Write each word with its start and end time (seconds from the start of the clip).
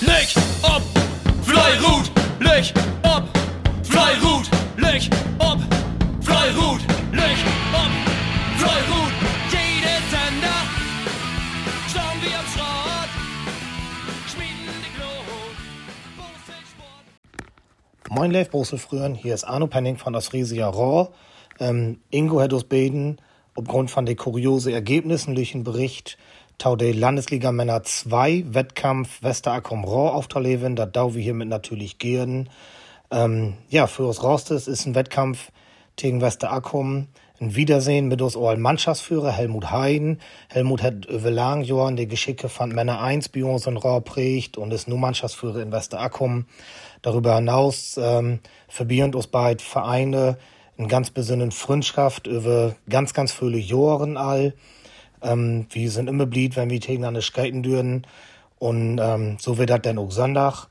Licht 0.00 0.36
ob, 0.62 0.82
Fleirut, 1.42 2.10
Licht 2.38 2.74
ob, 3.02 3.24
Fleirut, 3.82 4.50
Licht 4.76 5.10
ob, 5.38 5.58
Fleirut, 6.20 6.80
Licht 7.12 7.46
ob, 7.72 7.90
Fleirut. 8.58 9.12
Jede 9.50 9.96
Sender, 10.10 10.60
schauen 11.90 12.20
wir 12.20 12.38
am 12.38 12.46
Schrott, 12.52 13.10
schmieden 14.28 14.74
die 14.84 14.92
Glut, 14.98 15.56
Moin 18.10 18.30
Leif 18.32 18.50
Brüssel 18.50 18.78
hier 19.16 19.32
ist 19.32 19.44
Arno 19.44 19.66
Penning 19.66 19.96
von 19.96 20.14
Ostfriesia 20.14 20.68
Raw. 20.68 21.08
Ähm, 21.58 22.00
Ingo 22.10 22.40
hat 22.42 22.52
uns 22.52 22.64
beten, 22.64 23.16
aufgrund 23.54 23.90
von 23.90 24.04
den 24.04 24.16
kuriosen 24.16 24.74
Ergebnissen 24.74 25.34
durch 25.34 25.52
den 25.52 25.64
Bericht 25.64 26.18
Tau 26.58 26.74
de 26.74 26.92
Landesliga 26.92 27.52
Männer 27.52 27.82
2 27.82 28.46
Wettkampf 28.54 29.22
Westerakom 29.22 29.84
Raw 29.84 30.14
auf 30.14 30.26
Torleven, 30.26 30.74
da 30.74 30.86
dau 30.86 31.14
wir 31.14 31.22
hiermit 31.22 31.48
natürlich 31.48 31.98
gehen. 31.98 32.48
Ähm, 33.10 33.58
ja, 33.68 33.86
für 33.86 34.06
uns 34.06 34.22
Rostes 34.22 34.66
ist 34.66 34.86
ein 34.86 34.94
Wettkampf 34.94 35.52
gegen 35.96 36.22
Westerakom. 36.22 37.08
Ein 37.38 37.54
Wiedersehen 37.54 38.08
mit 38.08 38.22
uns 38.22 38.38
allen 38.38 38.62
Mannschaftsführer 38.62 39.32
Helmut 39.32 39.70
Heiden. 39.70 40.18
Helmut 40.48 40.82
hat 40.82 41.04
über 41.04 41.30
lang 41.30 41.62
die 41.96 42.08
Geschicke 42.08 42.48
von 42.48 42.70
Männer 42.70 43.02
1 43.02 43.28
bei 43.28 43.40
in 43.40 43.76
Raw 43.76 44.00
prägt 44.00 44.56
und 44.56 44.72
ist 44.72 44.88
nun 44.88 45.00
Mannschaftsführer 45.00 45.60
in 45.60 45.72
Westerakom. 45.72 46.46
Darüber 47.02 47.34
hinaus 47.34 48.00
ähm, 48.02 48.38
verbieren 48.66 49.14
uns 49.14 49.26
beide 49.26 49.62
Vereine 49.62 50.38
in 50.78 50.88
ganz 50.88 51.10
besinnen 51.10 51.52
Freundschaft 51.52 52.26
über 52.26 52.76
ganz, 52.88 53.12
ganz 53.12 53.30
viele 53.30 53.58
Jahren 53.58 54.16
all. 54.16 54.54
Ähm, 55.22 55.66
wir 55.70 55.90
sind 55.90 56.08
immer 56.08 56.26
blieb, 56.26 56.56
wenn 56.56 56.70
wir 56.70 56.78
gegeneinander 56.78 57.22
skaten 57.22 57.62
dürfen. 57.62 58.06
Und 58.58 58.98
ähm, 58.98 59.36
so 59.40 59.58
wird 59.58 59.70
das 59.70 59.82
dann 59.82 59.98
auch 59.98 60.10
Sonntag. 60.10 60.68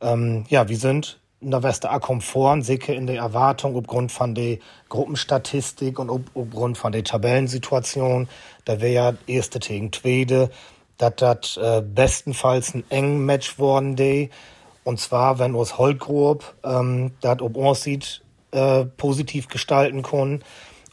Ähm, 0.00 0.44
ja, 0.48 0.68
wir 0.68 0.76
sind 0.76 1.20
in 1.40 1.50
der 1.50 1.62
Westerakom 1.62 2.20
vorn, 2.20 2.62
sicke 2.62 2.94
in 2.94 3.06
der 3.06 3.16
Erwartung 3.16 3.74
aufgrund 3.74 4.12
von 4.12 4.34
der 4.34 4.58
Gruppenstatistik 4.88 5.98
und 5.98 6.10
auf, 6.10 6.20
aufgrund 6.34 6.76
von 6.76 6.92
der 6.92 7.02
Tabellensituation. 7.02 8.28
Da 8.64 8.80
wäre 8.80 8.92
ja 8.92 9.14
erste 9.26 9.58
gegen 9.58 9.92
zweite, 9.92 10.50
dass 10.98 11.16
das 11.16 11.56
äh, 11.56 11.82
bestenfalls 11.82 12.74
ein 12.74 12.84
engen 12.90 13.24
Match 13.24 13.58
worden 13.58 13.96
de. 13.96 14.28
Und 14.84 15.00
zwar, 15.00 15.38
wenn 15.38 15.54
uns 15.54 15.78
Holtgrub 15.78 16.54
ähm, 16.62 17.12
das 17.20 17.40
ob 17.40 17.56
uns 17.56 17.82
sieht, 17.82 18.22
äh, 18.52 18.84
positiv 18.84 19.48
gestalten 19.48 20.02
können 20.02 20.42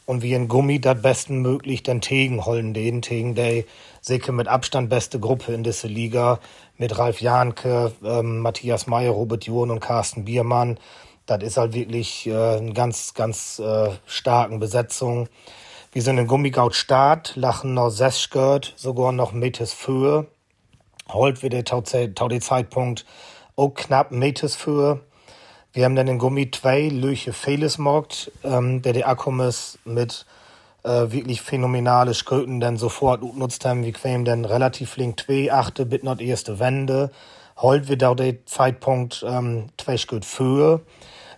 und 0.08 0.22
wie 0.22 0.34
ein 0.34 0.48
Gummi 0.48 0.80
das 0.80 1.02
besten 1.02 1.42
möglich 1.42 1.82
den 1.82 2.00
Tegen 2.00 2.46
holen 2.46 2.72
den 2.72 3.02
Tegen 3.02 3.34
der 3.34 3.64
Sicke 4.00 4.32
mit 4.32 4.48
Abstand 4.48 4.88
beste 4.88 5.20
Gruppe 5.20 5.52
in 5.52 5.62
dieser 5.62 5.88
Liga 5.88 6.40
mit 6.78 6.96
Ralf 6.96 7.20
Jahnke, 7.20 7.92
ähm, 8.02 8.38
Matthias 8.38 8.86
Meyer, 8.86 9.10
Robert 9.10 9.44
John 9.44 9.70
und 9.70 9.80
Carsten 9.80 10.24
Biermann. 10.24 10.80
Das 11.26 11.42
ist 11.42 11.58
halt 11.58 11.74
wirklich 11.74 12.26
äh, 12.26 12.56
eine 12.56 12.72
ganz, 12.72 13.12
ganz 13.12 13.58
äh, 13.58 13.90
starken 14.06 14.58
Besetzung. 14.60 15.28
Wir 15.92 16.00
sind 16.00 16.16
in 16.16 16.26
Gummigaut 16.26 16.74
Start, 16.74 17.36
lachen 17.36 17.74
noch 17.74 17.90
sechs 17.90 18.30
gehört, 18.30 18.72
sogar 18.76 19.12
noch 19.12 19.32
Metes 19.32 19.74
für. 19.74 20.26
Holt 21.10 21.42
wir 21.42 21.50
der 21.50 21.66
Tau, 21.66 21.82
Tau 21.82 22.28
Zeitpunkt 22.38 23.04
auch 23.56 23.74
knapp 23.74 24.10
Metes 24.10 24.56
für. 24.56 25.02
Wir 25.78 25.84
haben 25.84 25.94
dann 25.94 26.08
in 26.08 26.18
Gummi 26.18 26.50
zwei 26.50 26.88
Löche 26.88 27.32
Fehlesmorgt, 27.32 28.32
ähm, 28.42 28.82
der 28.82 28.94
die 28.94 29.04
Akkumis 29.04 29.78
mit 29.84 30.26
äh, 30.82 30.88
wirklich 30.88 31.40
phänomenale 31.40 32.14
Skröten 32.14 32.58
dann 32.58 32.76
sofort 32.76 33.22
nutzt 33.22 33.64
haben. 33.64 33.84
Wir 33.84 33.92
quämen 33.92 34.24
dann 34.24 34.44
relativ 34.44 34.90
flink 34.90 35.20
zwei 35.20 35.52
achte, 35.52 35.86
bit 35.86 36.02
not 36.02 36.20
erste 36.20 36.58
Wende. 36.58 37.12
Holt 37.58 37.88
wir 37.88 37.96
da 37.96 38.12
der 38.16 38.44
Zeitpunkt 38.44 39.24
ähm, 39.24 39.68
zwei 39.76 39.96
für. 40.24 40.80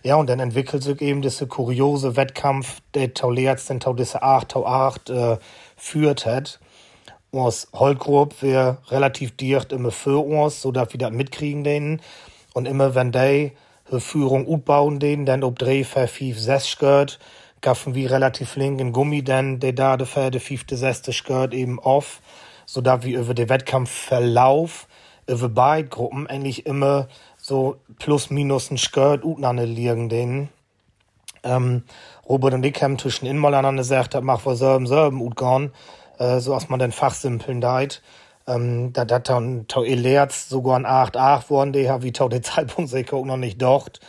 Ja, 0.01 0.15
und 0.15 0.27
dann 0.27 0.39
entwickelt 0.39 0.81
sich 0.81 0.99
eben 1.03 1.21
diese 1.21 1.45
kuriose 1.45 2.15
Wettkampf, 2.15 2.81
der 2.95 3.13
Tau 3.13 3.29
Leerz, 3.29 3.67
den 3.67 3.79
Tau 3.79 3.93
diese 3.93 4.23
8, 4.23 4.49
Tau 4.49 4.65
8 4.65 5.09
äh, 5.11 5.37
führt 5.77 6.25
hat. 6.25 6.59
Uns 7.29 7.67
Holtgrub 7.73 8.41
wir 8.41 8.79
relativ 8.87 9.37
dicht 9.37 9.71
immer 9.71 9.91
für 9.91 10.25
uns, 10.25 10.63
so 10.63 10.71
dass 10.71 10.91
wir 10.93 10.97
das 10.97 11.11
mitkriegen 11.11 11.63
denen. 11.63 12.01
Und 12.55 12.67
immer 12.67 12.95
wenn 12.95 13.11
die 13.11 13.51
Führung 13.99 14.47
utbauen 14.47 14.99
den, 14.99 15.25
dann 15.25 15.43
ob 15.43 15.59
drei, 15.59 15.83
vier, 15.83 16.07
fünf, 16.07 16.39
sechs 16.39 16.67
Skirt, 16.67 17.19
gaffen 17.61 17.93
wie 17.95 18.05
relativ 18.05 18.51
flink 18.51 18.79
in 18.79 18.91
Gummi, 18.91 19.23
dann 19.23 19.59
der 19.59 19.73
da, 19.73 19.97
der 19.97 20.07
vierte, 20.07 20.39
fünfte, 20.39 20.77
sechste 20.77 21.13
Skirt 21.13 21.53
eben 21.53 21.79
auf, 21.79 22.21
so 22.65 22.81
da 22.81 23.03
wir 23.03 23.19
über 23.19 23.33
den 23.33 23.49
Wettkampfverlauf, 23.49 24.87
über 25.27 25.49
beide 25.49 25.87
Gruppen 25.87 26.27
eigentlich 26.27 26.65
immer 26.65 27.07
so 27.37 27.77
plus 27.99 28.29
minus 28.29 28.71
ein 28.71 28.77
Skirt 28.77 29.23
utnane 29.23 29.65
liegen 29.65 30.09
den. 30.09 30.49
Ähm, 31.43 31.83
Robert 32.27 32.53
und 32.53 32.65
ich 32.65 32.81
haben 32.81 32.99
zwischen 32.99 33.25
in 33.25 33.37
mal 33.37 33.53
aneinander 33.53 33.81
gesagt, 33.81 34.19
macht 34.21 34.45
wir 34.45 34.55
selben, 34.55 34.87
selben 34.87 35.21
utgorn, 35.21 35.71
äh, 36.19 36.39
so 36.39 36.53
als 36.53 36.69
man 36.69 36.79
den 36.79 36.91
Fachsimpeln 36.91 37.61
deit. 37.61 38.01
Ähm, 38.47 38.93
da 38.93 39.05
dat 39.05 39.29
dann 39.29 39.67
tau 39.67 39.83
e 39.83 39.93
Lehrz 39.93 40.49
sogar 40.49 40.77
ein 40.77 40.85
8-8 40.85 41.49
worden, 41.49 41.73
der 41.73 42.01
wie 42.03 42.11
tau 42.11 42.29
der 42.29 42.41
Zeitpunkt 42.41 42.89
sicher 42.89 43.17
auch 43.17 43.25
noch 43.25 43.37
nicht 43.37 43.61
docht. 43.61 43.99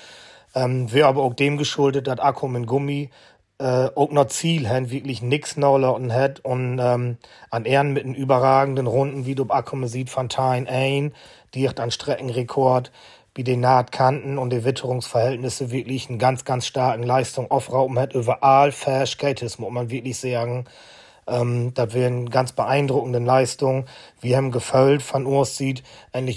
Ähm, 0.55 0.93
wir 0.93 1.07
aber 1.07 1.23
auch 1.23 1.35
dem 1.35 1.57
geschuldet, 1.57 2.07
dass 2.07 2.19
Akku 2.19 2.49
mit 2.49 2.67
Gummi 2.67 3.11
äh, 3.59 3.89
auch 3.95 4.11
noch 4.11 4.27
Ziel 4.27 4.69
haben, 4.69 4.91
wirklich 4.91 5.23
nix 5.23 5.57
und 5.57 6.13
hat 6.13 6.41
und 6.41 6.79
ähm, 6.81 7.17
an 7.51 7.65
Ehren 7.65 7.93
mit 7.93 8.05
einem 8.05 8.15
überragenden 8.15 8.87
Runden, 8.87 9.25
wie 9.27 9.35
du 9.35 9.47
Akku 9.49 9.87
sieht, 9.87 10.11
von 10.11 10.29
Tyne 10.29 10.69
ein, 10.69 11.13
dicht 11.55 11.79
an 11.79 11.91
Streckenrekord, 11.91 12.91
wie 13.35 13.45
den 13.45 13.61
Nahtkanten 13.61 14.37
und 14.37 14.51
die 14.51 14.65
Witterungsverhältnisse 14.65 15.71
wirklich 15.71 16.09
einen 16.09 16.19
ganz, 16.19 16.45
ganz 16.45 16.67
starken 16.67 17.03
Leistung 17.03 17.51
aufrauben 17.51 17.99
hat, 17.99 18.15
überall 18.15 18.73
fair 18.73 19.07
Skates, 19.07 19.59
muss 19.59 19.73
man 19.73 19.91
wirklich 19.91 20.19
sagen. 20.19 20.67
Ähm, 21.27 21.73
das 21.75 21.95
wäre 21.95 22.07
eine 22.07 22.25
ganz 22.27 22.53
beeindruckende 22.53 23.19
Leistung. 23.19 23.87
Wir 24.21 24.37
haben 24.37 24.51
gefällt 24.51 25.03
von 25.03 25.27
uns 25.27 25.57
sieht 25.57 25.83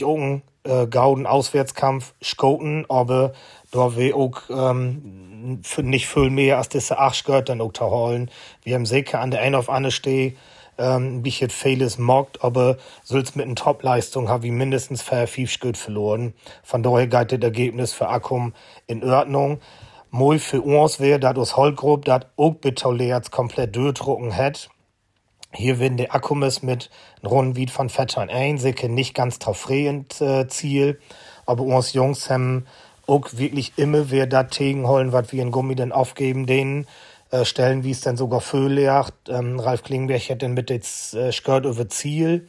auch 0.04 0.18
ein 0.18 0.42
äh, 0.64 0.88
gauden 0.88 1.26
Auswärtskampf 1.26 2.14
Skoten, 2.24 2.86
aber 2.90 3.34
da 3.72 3.96
wir 3.96 4.16
auch 4.16 4.42
ähm, 4.50 5.62
nicht 5.78 6.08
viel 6.08 6.30
mehr 6.30 6.58
als 6.58 6.70
diese 6.70 6.98
acht 6.98 7.16
dann 7.50 7.62
auch 7.62 7.74
zu 7.74 7.86
holen. 7.86 8.32
Wir 8.64 8.76
haben 8.76 8.86
sicher 8.86 9.20
an 9.20 9.32
der 9.32 9.42
einen 9.42 9.56
auf 9.56 9.70
andere 9.70 9.92
steh 9.92 10.36
ähm, 10.78 11.18
ein 11.18 11.22
bisschen 11.24 11.50
vieles 11.50 11.98
mockt, 11.98 12.44
aber 12.44 12.78
soll's 13.04 13.36
mit 13.36 13.46
einer 13.46 13.56
Top-Leistung 13.56 14.30
haben 14.30 14.44
wir 14.44 14.52
mindestens 14.52 15.02
vier, 15.02 15.28
fünf 15.28 15.52
Schritt 15.52 15.78
verloren. 15.78 16.34
Von 16.64 16.84
daher 16.84 17.08
geht 17.08 17.32
das 17.32 17.42
Ergebnis 17.42 17.94
für 17.94 18.10
Akkum 18.10 18.54
in 18.88 19.04
Ordnung. 19.04 19.60
Moi 20.12 20.40
für 20.40 20.62
uns 20.62 21.00
wäre, 21.00 21.20
dass 21.20 21.38
uns 21.38 21.58
Holtgrupp 21.58 22.06
das 22.06 22.22
auch 22.38 22.56
bitte 22.56 23.22
komplett 23.32 23.76
durchdrucken 23.76 24.36
hat. 24.36 24.70
Hier 25.56 25.80
werden 25.80 25.98
die 25.98 26.12
Akkumis 26.12 26.62
mit 26.62 26.90
Rundwied 27.24 27.72
von 27.72 27.90
Vettern 27.90 28.30
einsicke 28.30 28.90
nicht 28.90 29.14
ganz 29.14 29.40
taufrehend 29.40 30.20
äh, 30.22 30.48
Ziel, 30.48 31.00
aber 31.46 31.64
uns 31.64 31.94
Jungs 31.94 32.30
haben 32.30 32.66
auch 33.08 33.28
wirklich 33.34 33.74
immer 33.78 34.12
wer 34.12 34.28
da 34.28 34.44
tegen 34.44 34.88
holen, 34.88 35.14
was 35.14 35.32
wir 35.32 35.42
in 35.42 35.52
Gummi 35.52 35.76
denn 35.76 35.92
aufgeben, 35.92 36.46
denen 36.46 36.88
äh, 37.32 37.46
stellen, 37.46 37.84
wie 37.84 37.92
es 37.92 38.02
denn 38.02 38.18
sogar 38.18 38.42
Föhleacht. 38.42 39.14
Ähm, 39.30 39.60
Ralf 39.60 39.84
Klingberg 39.84 40.30
hat 40.30 40.42
dann 40.42 40.54
mit 40.54 40.70
dem 40.70 40.82
äh, 40.82 41.32
Skirt 41.32 41.66
über 41.66 41.88
Ziel, 41.88 42.48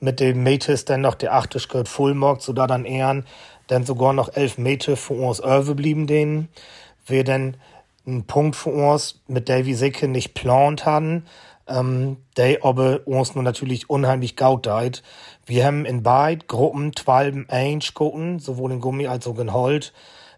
mit 0.00 0.18
dem 0.18 0.42
Metis 0.42 0.84
dann 0.84 1.02
noch 1.02 1.14
der 1.14 1.34
achte 1.34 1.60
Skirt 1.60 1.88
Fullmorgt, 1.88 2.42
so 2.42 2.52
da 2.52 2.66
dann 2.66 2.84
Ehren, 2.84 3.24
dann 3.68 3.84
sogar 3.84 4.12
noch 4.12 4.34
elf 4.34 4.58
Meter 4.58 4.96
für 4.96 5.14
uns 5.14 5.40
Öwe 5.40 5.74
blieben 5.74 6.06
denen. 6.06 6.48
Wir 7.06 7.24
dann 7.24 7.56
einen 8.06 8.26
Punkt 8.26 8.56
für 8.56 8.70
uns, 8.70 9.20
mit 9.28 9.48
wir 9.48 9.76
sicher 9.76 10.08
nicht 10.08 10.34
plant 10.34 10.84
hatten, 10.84 11.24
ähm, 11.72 12.18
der 12.36 12.64
aber 12.64 13.00
uns 13.06 13.34
natürlich 13.34 13.88
unheimlich 13.88 14.36
gaut 14.36 14.66
deit. 14.66 15.02
Wir 15.46 15.64
haben 15.64 15.84
in 15.84 16.02
beid 16.02 16.48
Gruppen 16.48 16.92
twalben 16.92 17.48
eins 17.48 17.94
gucken, 17.94 18.38
sowohl 18.38 18.72
in 18.72 18.80
Gummi 18.80 19.06
als 19.06 19.26
auch 19.26 19.38
in 19.38 19.52
Holt. 19.52 19.92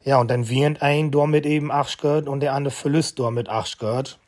Ja, 0.04 0.18
und 0.18 0.30
dann 0.30 0.48
während 0.48 0.82
ein 0.82 1.10
Dor 1.10 1.26
mit 1.26 1.46
eben 1.46 1.70
acht 1.70 2.00
gehört 2.00 2.28
und 2.28 2.40
der 2.40 2.52
andere 2.52 2.72
Verlust 2.72 3.18
Dor 3.18 3.30
mit 3.30 3.48
acht 3.48 3.78
gehört. 3.78 4.18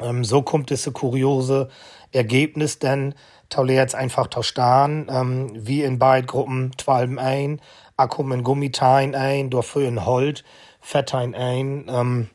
Ähm, 0.00 0.24
so 0.24 0.42
kommt 0.42 0.70
es 0.70 0.90
kuriose 0.92 1.68
Ergebnis, 2.12 2.78
denn 2.78 3.14
Taule 3.48 3.74
jetzt 3.74 3.94
einfach 3.94 4.26
taustan, 4.26 5.06
ähm, 5.10 5.50
wie 5.54 5.82
in 5.82 5.98
beid 5.98 6.26
Gruppen 6.26 6.72
twalben 6.76 7.18
ein, 7.18 7.60
Akkum 7.96 8.32
in 8.32 8.42
Gummitein 8.42 9.14
ein, 9.14 9.50
Dor 9.50 9.62
für 9.62 9.82
in 9.82 10.04
Holt, 10.04 10.44
Fettein 10.80 11.34
ein, 11.34 11.86
ähm, 11.88 12.28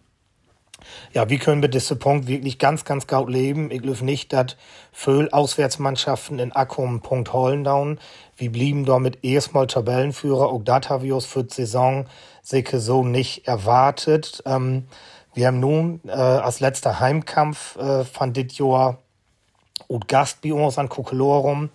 ja, 1.14 1.30
wie 1.30 1.38
können 1.38 1.62
wir 1.62 1.70
diesen 1.70 2.00
Punkt 2.00 2.28
wirklich 2.28 2.60
ganz, 2.60 2.86
ganz 2.86 3.08
gut 3.08 3.30
leben? 3.30 3.72
Ich 3.72 3.82
glaube 3.82 4.04
nicht, 4.04 4.34
dass 4.34 4.58
viele 4.92 5.32
Auswärtsmannschaften 5.32 6.40
in 6.40 6.52
Akkum 6.52 7.02
Punkt 7.02 7.34
holen 7.34 7.64
down. 7.64 8.00
Wir 8.38 8.52
blieben 8.52 8.86
damit 8.86 9.24
erstmal 9.24 9.68
Tabellenführer. 9.68 10.48
Auch 10.48 10.64
das 10.64 10.90
haben 10.90 11.04
wir 11.04 11.20
für 11.22 11.44
die 11.44 11.54
Saison 11.54 12.06
so 12.44 13.04
nicht 13.04 13.48
erwartet. 13.48 14.44
Ähm, 14.46 14.88
wir 15.34 15.48
haben 15.48 15.60
nun 15.60 16.02
äh, 16.06 16.12
als 16.12 16.60
letzter 16.60 17.00
Heimkampf 17.00 17.76
äh, 17.78 18.04
von 18.04 18.34
dit 18.34 18.54
Jahr 18.54 19.00
und 19.88 20.08
Gast 20.08 20.42
bei 20.42 20.54
uns 20.54 20.78
an 20.78 20.90
Kokelorum. 20.90 21.70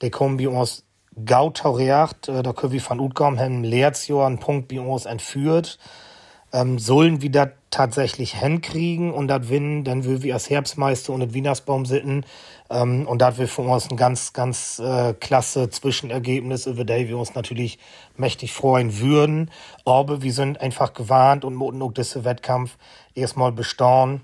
Der 0.00 0.10
kommen 0.10 0.36
bei 0.36 0.48
uns 0.48 0.84
Gautaureacht, 1.24 2.28
äh, 2.28 2.42
da 2.42 2.52
können 2.52 2.72
wir 2.72 2.80
von 2.80 3.00
Utgom 3.00 3.38
haben 3.38 3.64
Lehrtsjahr 3.64 4.26
einen 4.26 4.38
Punkt 4.38 4.68
bei 4.68 4.80
uns 4.80 5.06
entführt. 5.06 5.78
Ähm, 6.52 6.78
sollen 6.78 7.22
wir 7.22 7.30
das 7.30 7.50
tatsächlich 7.70 8.34
hinkriegen 8.40 9.12
und 9.12 9.28
das 9.28 9.48
winnen, 9.48 9.84
dann 9.84 10.04
will 10.04 10.22
wir 10.22 10.34
als 10.34 10.50
Herbstmeister 10.50 11.12
und 11.12 11.20
den 11.20 11.34
Wienersbaum 11.34 11.86
sitzen. 11.86 12.24
Ähm, 12.68 13.06
und 13.06 13.22
das 13.22 13.38
will 13.38 13.46
für 13.46 13.62
uns 13.62 13.88
ein 13.90 13.96
ganz, 13.96 14.32
ganz 14.32 14.80
äh, 14.80 15.14
klasse 15.14 15.70
Zwischenergebnis, 15.70 16.66
über 16.66 16.84
das 16.84 16.98
wir 17.06 17.18
uns 17.18 17.34
natürlich 17.34 17.78
mächtig 18.16 18.52
freuen 18.52 18.98
würden. 18.98 19.50
Aber 19.84 20.22
wir 20.22 20.32
sind 20.32 20.60
einfach 20.60 20.92
gewarnt 20.92 21.44
und 21.44 21.54
moten 21.54 21.82
auch 21.82 21.92
diesen 21.92 22.24
Wettkampf 22.24 22.76
erstmal 23.14 23.52
bestaunen. 23.52 24.22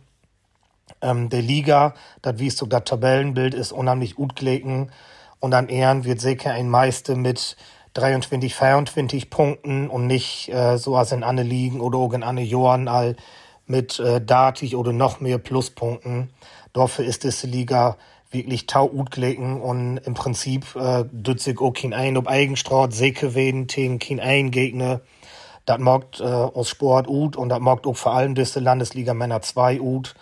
Ähm, 1.01 1.29
der 1.29 1.43
Liga, 1.43 1.95
das 2.23 2.39
wie 2.39 2.51
so 2.51 2.67
das 2.67 2.85
Tabellenbild 2.85 3.55
ist 3.55 3.71
unheimlich 3.71 4.17
gut 4.17 4.35
gelegen. 4.35 4.91
Und 5.39 5.55
an 5.55 5.69
Ehren 5.69 6.05
wird 6.05 6.21
sicher 6.21 6.53
ein 6.53 6.69
Meister 6.69 7.15
mit 7.15 7.57
23, 7.97 8.55
24 8.55 9.31
Punkten 9.31 9.89
und 9.89 10.07
nicht 10.07 10.49
äh, 10.53 10.77
so 10.77 10.97
als 10.97 11.13
in 11.13 11.23
Anne 11.23 11.43
liegen 11.43 11.81
oder 11.81 11.99
auch 11.99 12.13
in 12.13 12.39
Johann 12.39 12.89
all 12.89 13.17
mit 13.67 13.99
äh, 13.99 14.21
Datig 14.21 14.77
oder 14.77 14.93
noch 14.93 15.21
mehr 15.21 15.39
Pluspunkten. 15.39 16.31
Dafür 16.73 17.07
ist 17.07 17.25
diese 17.25 17.47
Liga 17.47 17.97
wirklich 18.31 18.67
tau 18.67 18.87
gelegen 19.11 19.61
und 19.61 19.99
im 19.99 20.15
Prinzip 20.15 20.77
äh, 20.77 21.05
dützig 21.11 21.61
auch 21.61 21.73
kein 21.73 21.95
ein 21.95 22.17
ob 22.17 22.29
Eigenstraat, 22.29 22.93
Säcke 22.93 23.35
werden, 23.35 23.67
kein 23.67 24.21
ein 24.21 24.51
Gegner. 24.51 25.01
Das 25.65 25.79
mag 25.79 26.21
äh, 26.21 26.25
aus 26.25 26.69
Sport 26.69 27.07
gut 27.07 27.37
und 27.37 27.49
das 27.49 27.61
mag 27.61 27.87
auch 27.87 27.97
vor 27.97 28.13
allem 28.13 28.35
diese 28.35 28.61
Landesliga 28.61 29.15
Männer 29.15 29.41
2 29.41 29.77
gut. 29.77 30.15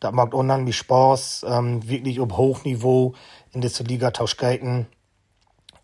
Das 0.00 0.12
mag 0.12 0.34
unheimlich 0.34 0.76
Spaß, 0.76 1.46
ähm, 1.48 1.88
wirklich 1.88 2.20
auf 2.20 2.36
Hochniveau 2.36 3.14
in 3.52 3.60
dieser 3.60 3.84
Liga 3.84 4.10
tauschgeiten. 4.10 4.86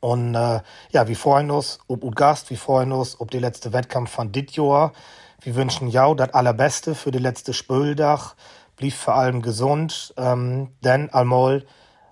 Und 0.01 0.35
äh, 0.35 0.61
ja, 0.91 1.09
wir 1.09 1.17
freuen 1.17 1.51
uns 1.51 1.81
ob 1.89 2.05
und 2.05 2.17
Gast, 2.17 2.51
wir 2.51 2.59
freuen 2.59 2.93
uns 2.93 3.21
ob 3.21 3.31
die 3.31 3.39
letzte 3.39 3.73
Wettkampf 3.73 4.11
von 4.11 4.33
dit 4.33 4.53
Jahr. 4.53 4.93
Wir 5.41 5.55
wünschen 5.55 5.89
ja 5.89 6.13
das 6.15 6.35
Allerbeste 6.35 6.95
für 6.95 7.11
die 7.11 7.19
letzte 7.19 7.53
Spöldach. 7.53 8.35
Blieb 8.77 8.93
vor 8.93 9.15
allem 9.15 9.43
gesund, 9.43 10.15
ähm, 10.17 10.73
denn 10.83 11.13
einmal 11.13 11.65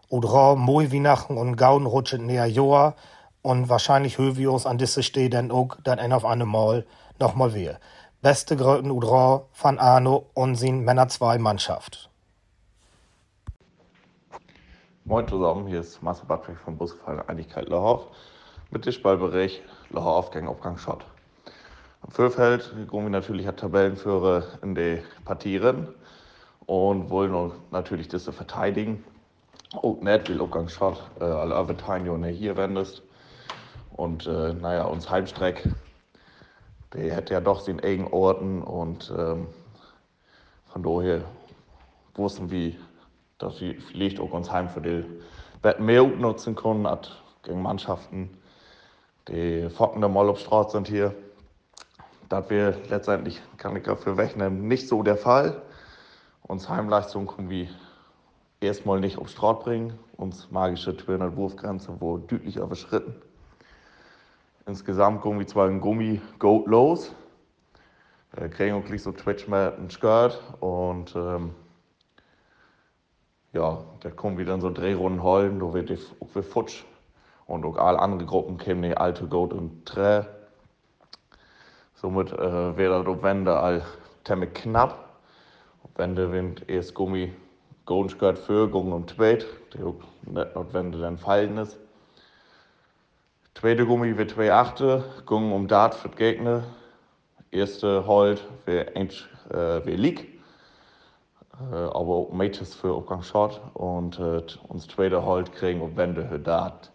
oder 0.09 0.57
moi 0.57 0.91
Weihnachten 0.91 1.37
und 1.37 1.57
gauen 1.57 1.87
rutschen 1.87 2.27
näher 2.27 2.47
Jahr. 2.47 2.97
Und 3.43 3.69
wahrscheinlich 3.69 4.19
wir 4.19 4.51
uns 4.51 4.67
an 4.67 4.79
diese 4.79 5.05
Stelle 5.05 5.31
dann 5.31 5.51
auch 5.53 5.77
dann 5.85 6.01
ein 6.01 6.13
auf 6.13 6.25
einmal 6.25 6.85
nochmal 7.21 7.55
wieder. 7.55 7.79
Beste 8.21 8.57
Gröten 8.57 8.91
Udra 8.91 9.45
von 9.53 9.79
Arno 9.79 10.27
und 10.35 10.57
sin 10.57 10.81
Männer 10.81 11.07
2 11.07 11.39
Mannschaft. 11.39 12.11
Moin 15.09 15.29
zusammen, 15.29 15.69
hier 15.69 15.79
ist 15.79 16.03
Marcel 16.03 16.27
Badweg 16.27 16.57
vom 16.57 16.77
Busgefallen 16.77 17.21
Einigkeit 17.29 17.69
Lahoff 17.69 18.09
mit 18.73 18.85
dem 18.85 18.93
Spielbericht 18.93 19.63
gegen 20.33 20.49
Aufgang 20.49 20.77
Schott. 20.79 21.07
Am 22.03 22.11
Fürfeld 22.11 22.75
gehen 22.91 23.05
wir 23.05 23.11
natürlich 23.11 23.47
als 23.47 23.61
Tabellenführer 23.61 24.43
in 24.63 24.75
die 24.75 25.01
Partieren 25.25 25.95
und 26.67 27.09
wollen 27.09 27.53
natürlich 27.71 28.09
das 28.09 28.25
verteidigen. 28.25 29.05
Auch 29.77 30.01
nicht, 30.01 30.29
weil 30.29 30.41
Aufgang 30.41 30.69
Schott 30.69 31.01
äh, 31.21 31.25
alle 31.25 31.57
Overtime 31.57 32.27
hier 32.27 32.57
wendest. 32.57 33.05
Und 33.93 34.27
äh, 34.27 34.55
naja, 34.55 34.87
uns 34.87 35.09
Heimstreck, 35.09 35.69
der 36.95 37.15
hätte 37.15 37.35
ja 37.35 37.41
doch 37.41 37.65
den 37.65 37.79
engen 37.79 38.09
Orten 38.09 38.61
und 38.61 39.15
ähm, 39.17 39.47
von 40.65 40.83
daher 40.83 41.23
wussten 42.17 42.51
wir, 42.51 42.73
dass 43.39 43.61
wir 43.61 43.81
vielleicht 43.81 44.21
auch 44.21 44.33
uns 44.33 44.51
heim 44.51 44.69
für 44.69 44.81
die 44.81 45.05
Bett 45.63 45.81
mehr 45.81 46.03
nutzen 46.03 46.55
können, 46.55 46.87
als 46.87 47.11
gegen 47.43 47.63
Mannschaften, 47.63 48.31
die 49.29 49.69
fockende 49.71 50.09
Moll 50.09 50.29
auf 50.29 50.39
Straße 50.39 50.73
sind 50.73 50.89
hier. 50.89 51.15
Das 52.29 52.51
wäre 52.51 52.77
letztendlich, 52.89 53.41
kann 53.57 53.77
ich 53.77 53.85
dafür 53.85 54.17
wegnehmen, 54.17 54.67
nicht 54.67 54.89
so 54.89 55.03
der 55.03 55.17
Fall. 55.17 55.63
Uns 56.43 56.69
Heimleistung 56.69 57.27
können 57.27 57.51
wir 57.51 57.69
erstmal 58.61 59.01
nicht 59.01 59.19
auf 59.19 59.29
Straße 59.29 59.63
bringen. 59.63 59.99
Uns 60.17 60.51
magische 60.51 60.97
200 60.97 61.37
Wurfgrenze 61.37 62.01
wurde 62.01 62.27
deutlich 62.27 62.57
überschritten. 62.57 63.15
Insgesamt 64.67 65.21
kommen 65.21 65.39
wir 65.39 65.47
zwar 65.47 65.69
ein 65.69 65.81
Gummi 65.81 66.21
Goat 66.39 66.67
los, 66.67 67.15
wir 68.39 68.49
kriegen 68.51 68.85
gleich 68.85 69.03
so 69.03 69.13
Twitch 69.13 69.49
mit 69.49 69.79
ein 69.79 69.89
Skirt 69.89 70.43
und 70.61 71.15
ähm, 71.17 71.55
ja, 73.57 73.79
da 74.01 74.11
kommen 74.11 74.39
wieder 74.39 74.61
so 74.61 74.71
Drehrunden 74.71 75.23
holen, 75.23 75.59
da 75.59 75.73
wird 75.73 75.91
auch 75.91 76.35
wir 76.35 76.43
futsch. 76.43 76.85
Und 77.47 77.65
auch 77.65 77.77
alle 77.77 77.99
anderen 77.99 78.27
Gruppen 78.27 78.59
kämen 78.59 78.83
die 78.83 78.97
alte 78.97 79.27
Goat 79.27 79.53
und 79.53 79.87
Trä. 79.87 80.25
Somit 81.95 82.33
äh, 82.33 82.77
wäre 82.77 83.03
das 83.03 83.23
Wende 83.23 83.59
all 83.59 83.83
ziemlich 84.25 84.53
knapp. 84.53 85.05
Wende 85.95 86.31
wind 86.31 86.69
erst 86.69 86.93
Gummi 86.93 87.33
Gold 87.87 88.19
gehört 88.19 88.39
für, 88.39 88.69
Gummi 88.69 88.93
und 88.93 89.09
Tweit, 89.09 89.47
die 89.73 89.83
auch 89.83 89.95
nicht 90.27 90.55
notwendig 90.55 91.01
dann 91.01 91.17
fallen 91.17 91.57
ist. 91.57 91.79
Zweite 93.55 93.87
Gummi 93.87 94.19
wird 94.19 94.33
2 94.33 94.53
Achte, 94.53 95.05
Gummi 95.25 95.55
um 95.55 95.69
Dart 95.69 95.95
für 95.95 96.11
die 96.11 96.17
Gegner. 96.17 96.65
Erste 97.51 98.03
für 98.03 98.87
Ainge, 98.95 99.15
äh, 99.51 99.87
wie 99.87 99.97
League. 99.97 100.36
Äh, 101.61 101.75
aber 101.75 102.15
auch 102.15 102.33
Mates 102.33 102.75
für 102.75 102.93
Aufgang 102.93 103.23
Short 103.23 103.61
und 103.75 104.19
äh, 104.19 104.43
uns 104.69 104.87
Trader 104.87 105.25
halt 105.25 105.53
kriegen 105.53 105.81
und 105.81 105.97
Wände 105.97 106.27
für 106.27 106.39
dat. 106.39 106.91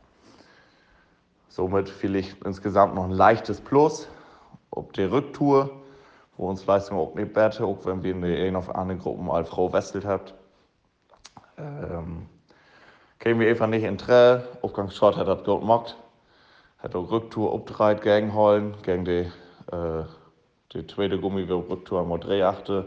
Somit 1.49 1.89
vielleicht 1.89 2.43
insgesamt 2.43 2.95
noch 2.95 3.05
ein 3.05 3.11
leichtes 3.11 3.59
Plus. 3.59 4.07
Ob 4.69 4.93
die 4.93 5.03
Rücktour, 5.03 5.69
wo 6.37 6.47
uns 6.47 6.65
Leistung 6.65 6.97
auch 6.97 7.13
nicht 7.15 7.33
besser, 7.33 7.65
auch 7.65 7.85
wenn 7.85 8.03
wir 8.03 8.13
in 8.13 8.21
der 8.21 8.57
auf 8.57 8.73
anderen 8.73 8.99
Gruppen 8.99 9.29
als 9.31 9.49
Frau 9.49 9.73
westelt 9.73 10.05
habt. 10.05 10.33
Ähm, 11.57 12.27
kämen 13.19 13.41
wir 13.41 13.49
einfach 13.49 13.67
nicht 13.67 13.83
in 13.83 13.97
Trell. 13.97 14.47
Aufgang 14.61 14.91
Short 14.91 15.17
hat 15.17 15.27
das 15.27 15.43
gut 15.43 15.61
gemacht. 15.61 15.97
Hat 16.77 16.95
auch 16.95 17.11
Rücktour 17.11 17.53
abgedreht 17.53 18.01
gegen 18.01 18.33
Hollen, 18.33 18.75
gegen 18.83 19.05
die, 19.05 19.31
äh, 19.71 20.03
die 20.71 20.87
zweite 20.87 21.19
Gummi, 21.19 21.47
wir 21.47 21.55
Rücktour 21.55 21.99
am 21.99 22.19
drei 22.19 22.45
achte 22.45 22.85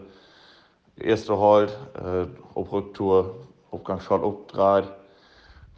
erste 0.96 1.38
Halt, 1.38 1.76
äh, 1.94 2.26
auf 2.54 2.72
Rücktour, 2.72 3.34
Aufgang 3.70 4.00
Short 4.00 4.22
abgedreht. 4.22 4.92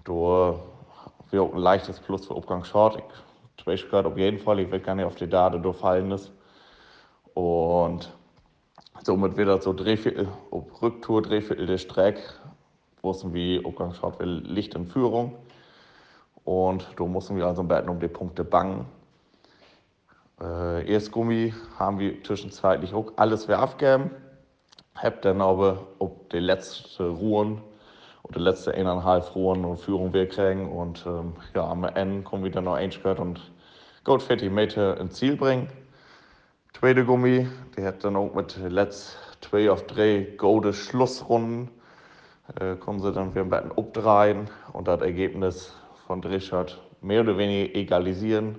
Da 0.04 0.54
wir 1.30 1.42
auch 1.42 1.52
ein 1.52 1.58
leichtes 1.58 1.98
Plus 1.98 2.26
für 2.26 2.34
Aufgang 2.34 2.64
Short. 2.64 3.02
Ich 3.58 3.66
weiß 3.66 3.88
gerade 3.88 4.08
auf 4.08 4.16
jeden 4.16 4.38
Fall, 4.38 4.60
ich 4.60 4.70
will 4.70 4.80
gar 4.80 4.94
nicht 4.94 5.06
auf 5.06 5.16
die 5.16 5.28
Daten 5.28 5.62
durchfallen 5.62 6.12
ist. 6.12 6.30
Und 7.34 8.12
somit 9.02 9.36
wird 9.36 9.48
das 9.48 9.64
so 9.64 9.72
Drehviertel, 9.72 10.28
auf 10.50 10.82
Rücktour, 10.82 11.22
Drehviertel 11.22 11.66
der 11.66 11.78
Strecke, 11.78 12.20
wussten 13.02 13.34
wir, 13.34 13.64
Aufgang 13.66 13.94
Short 13.94 14.20
will 14.20 14.42
Licht 14.46 14.74
in 14.74 14.86
Führung. 14.86 15.34
Und 16.44 16.86
da 16.96 17.04
mussten 17.04 17.36
wir 17.36 17.46
also 17.46 17.62
im 17.62 17.68
Betten 17.68 17.88
um 17.88 17.98
die 17.98 18.08
Punkte 18.08 18.44
bangen. 18.44 18.86
Äh, 20.40 20.88
erst 20.88 21.10
Gummi 21.10 21.52
haben 21.78 21.98
wir 21.98 22.22
zwischenzeitlich 22.22 22.94
auch 22.94 23.12
alles 23.16 23.48
wieder 23.48 23.58
abgegeben 23.58 24.10
habe 25.02 25.16
dann 25.20 25.40
aber 25.40 25.86
ob 25.98 26.30
die 26.30 26.38
letzte 26.38 27.08
Ruhen 27.08 27.60
oder 28.22 28.40
letzte 28.40 28.74
eineinhalb 28.74 29.34
Ruhen 29.34 29.64
und 29.64 29.78
Führung 29.78 30.12
wir 30.12 30.28
kriegen 30.28 30.72
und 30.72 31.04
ähm, 31.06 31.34
ja, 31.54 31.68
am 31.68 31.84
Ende 31.84 32.22
kommen 32.22 32.44
wir 32.44 32.50
dann 32.50 32.64
noch 32.64 32.74
ein 32.74 32.90
Skirt 32.90 33.20
und 33.20 33.40
Gold 34.04 34.22
40 34.22 34.50
Meter 34.50 34.98
ins 34.98 35.14
Ziel 35.14 35.36
bringen. 35.36 35.68
Zweite 36.72 37.04
Gummi, 37.04 37.48
die 37.76 37.84
hat 37.84 38.04
dann 38.04 38.16
auch 38.16 38.34
mit 38.34 38.56
letzt 38.58 39.18
zwei 39.40 39.70
auf 39.70 39.86
drei 39.86 40.34
golde 40.36 40.72
Schlussrunden 40.72 41.70
äh, 42.60 42.76
kommen 42.76 43.00
sie 43.00 43.12
dann 43.12 43.34
wieder 43.34 43.42
ein 43.42 43.50
bisschen 43.50 43.72
abdrehen 43.78 44.50
und 44.72 44.88
das 44.88 45.00
Ergebnis 45.00 45.74
von 46.06 46.22
Richard 46.22 46.80
mehr 47.00 47.22
oder 47.22 47.38
weniger 47.38 47.74
egalisieren. 47.74 48.56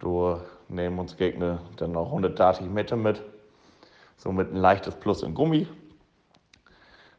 Du 0.00 0.36
nehmen 0.68 0.98
uns 0.98 1.16
Gegner 1.16 1.60
dann 1.76 1.92
noch 1.92 2.06
130 2.06 2.66
Meter 2.66 2.96
mit 2.96 3.22
somit 4.22 4.52
ein 4.52 4.56
leichtes 4.56 4.94
Plus 4.94 5.24
in 5.24 5.34
Gummi. 5.34 5.66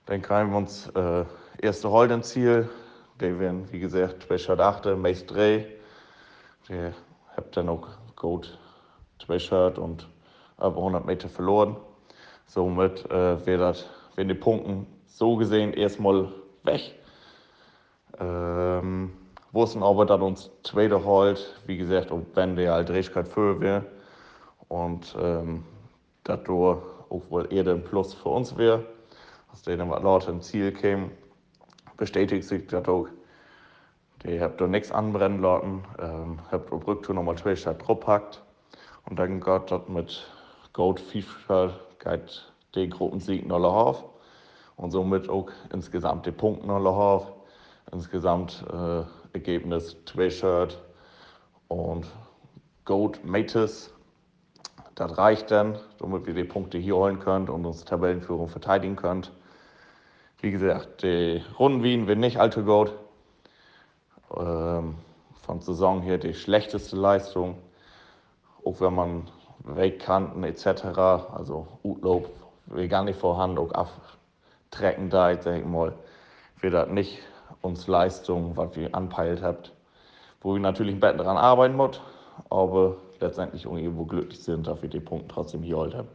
Dann 0.05 0.21
kriegen 0.21 0.51
wir 0.51 0.57
uns 0.57 0.87
äh, 0.95 1.25
erste 1.61 1.89
Holdenziel. 1.89 2.69
Die 3.19 3.39
werden, 3.39 3.69
wie 3.71 3.79
gesagt, 3.79 4.23
Schwächert 4.23 4.61
8, 4.61 4.97
Mace 4.97 5.25
Dreh. 5.25 5.65
Die 6.69 6.91
habt 7.35 7.57
dann 7.57 7.67
auch 7.67 7.87
Gold 8.15 8.57
Schwächert 9.21 9.77
und 9.77 10.07
über 10.57 10.77
100 10.77 11.05
Meter 11.05 11.27
verloren. 11.27 11.75
Somit 12.45 13.05
äh, 13.11 13.45
werden 13.45 13.75
die 14.17 14.33
Punkte 14.33 14.85
so 15.05 15.35
gesehen 15.35 15.73
erstmal 15.73 16.31
weg. 16.63 16.95
Ähm, 18.17 19.11
wussten 19.51 19.83
aber, 19.83 20.05
dass 20.05 20.21
uns 20.21 20.51
zweite 20.63 21.03
Halt, 21.03 21.53
wie 21.65 21.77
gesagt, 21.77 22.11
und 22.11 22.33
wenn 22.35 22.55
der 22.55 22.73
halt 22.73 22.87
Drehigkeit 22.87 23.27
für 23.27 23.59
wäre. 23.59 23.85
Und 24.69 25.15
ähm, 25.19 25.65
dadurch 26.23 26.92
obwohl 27.13 27.53
eher 27.53 27.67
ein 27.67 27.83
Plus 27.83 28.13
für 28.13 28.29
uns 28.29 28.57
wäre, 28.57 28.83
aus 29.51 29.61
denen 29.61 29.87
wir 29.89 29.99
laut 29.99 30.27
im 30.27 30.41
Ziel 30.41 30.71
kämen, 30.71 31.11
bestätigt 31.95 32.47
sich 32.47 32.65
das 32.67 32.87
auch 32.87 33.07
Die 34.23 34.41
habt 34.41 34.59
da 34.59 34.67
nichts 34.67 34.91
anbrennen 34.91 35.41
lassen, 35.41 35.83
ähm, 35.99 36.39
habt 36.51 36.71
auf 36.71 36.87
Rücktour 36.87 37.13
nochmal 37.13 37.37
zwei 37.37 37.55
Stadt 37.55 37.83
packt 37.99 38.41
und 39.05 39.19
dann 39.19 39.41
geht 39.41 39.69
dort 39.69 39.89
mit 39.89 40.25
Gold 40.71 40.99
FIFA 40.99 41.71
geht 41.99 42.51
die 42.73 42.89
Gruppensieg 42.89 43.45
noch 43.45 43.63
auf. 43.63 44.03
Und 44.75 44.91
somit 44.91 45.29
auch 45.29 45.49
insgesamt 45.71 46.25
die 46.25 46.31
Punkte 46.31 46.65
noch 46.65 46.83
auf. 46.83 47.31
Insgesamt 47.91 48.65
äh, 48.73 49.03
Ergebnis 49.33 49.95
zwei 50.05 50.29
Shirt 50.31 50.81
und 51.67 52.07
Gold 52.85 53.23
Mates. 53.23 53.92
Das 54.95 55.17
reicht 55.17 55.49
dann, 55.49 55.79
damit 55.99 56.27
wir 56.27 56.35
die 56.35 56.43
Punkte 56.43 56.77
hier 56.77 56.95
holen 56.95 57.19
können 57.19 57.49
und 57.49 57.65
uns 57.65 57.83
Tabellenführung 57.83 58.47
verteidigen 58.47 58.95
können. 58.95 59.25
Wie 60.39 60.51
gesagt, 60.51 61.01
die 61.03 61.41
Runden 61.57 61.83
Wien 61.83 62.07
wird 62.07 62.19
nicht 62.19 62.39
allzu 62.39 62.63
gut. 62.63 62.93
Ähm, 64.37 64.95
von 65.41 65.61
Saison 65.61 66.01
her 66.01 66.17
die 66.17 66.33
schlechteste 66.33 66.95
Leistung. 66.95 67.57
Auch 68.63 68.79
wenn 68.81 68.93
man 68.93 69.29
Wegkanten 69.63 70.43
etc., 70.43 70.85
also 71.35 71.67
Utlob, 71.83 72.29
wir 72.67 72.87
gar 72.87 73.03
nicht 73.03 73.19
vorhanden, 73.19 73.57
auch 73.57 73.71
aftrecken 73.73 75.09
da, 75.09 75.31
ich 75.31 75.41
sag 75.41 75.65
mal, 75.65 75.93
wird 76.59 76.73
das 76.73 76.89
nicht 76.89 77.19
uns 77.61 77.87
Leistung, 77.87 78.55
was 78.57 78.75
wir 78.75 78.93
anpeilt 78.93 79.41
habt, 79.41 79.73
wo 80.41 80.53
wir 80.53 80.61
natürlich 80.61 80.95
ein 80.95 80.99
bisschen 80.99 81.17
daran 81.17 81.37
arbeiten 81.37 81.75
muss, 81.75 81.99
aber 82.49 82.97
letztendlich 83.23 83.65
irgendwo 83.65 84.05
glücklich 84.05 84.39
sind, 84.39 84.67
wir 84.67 84.89
die 84.89 84.99
Punkte 84.99 85.33
trotzdem 85.33 85.63
hier 85.63 85.77
heute. 85.77 86.05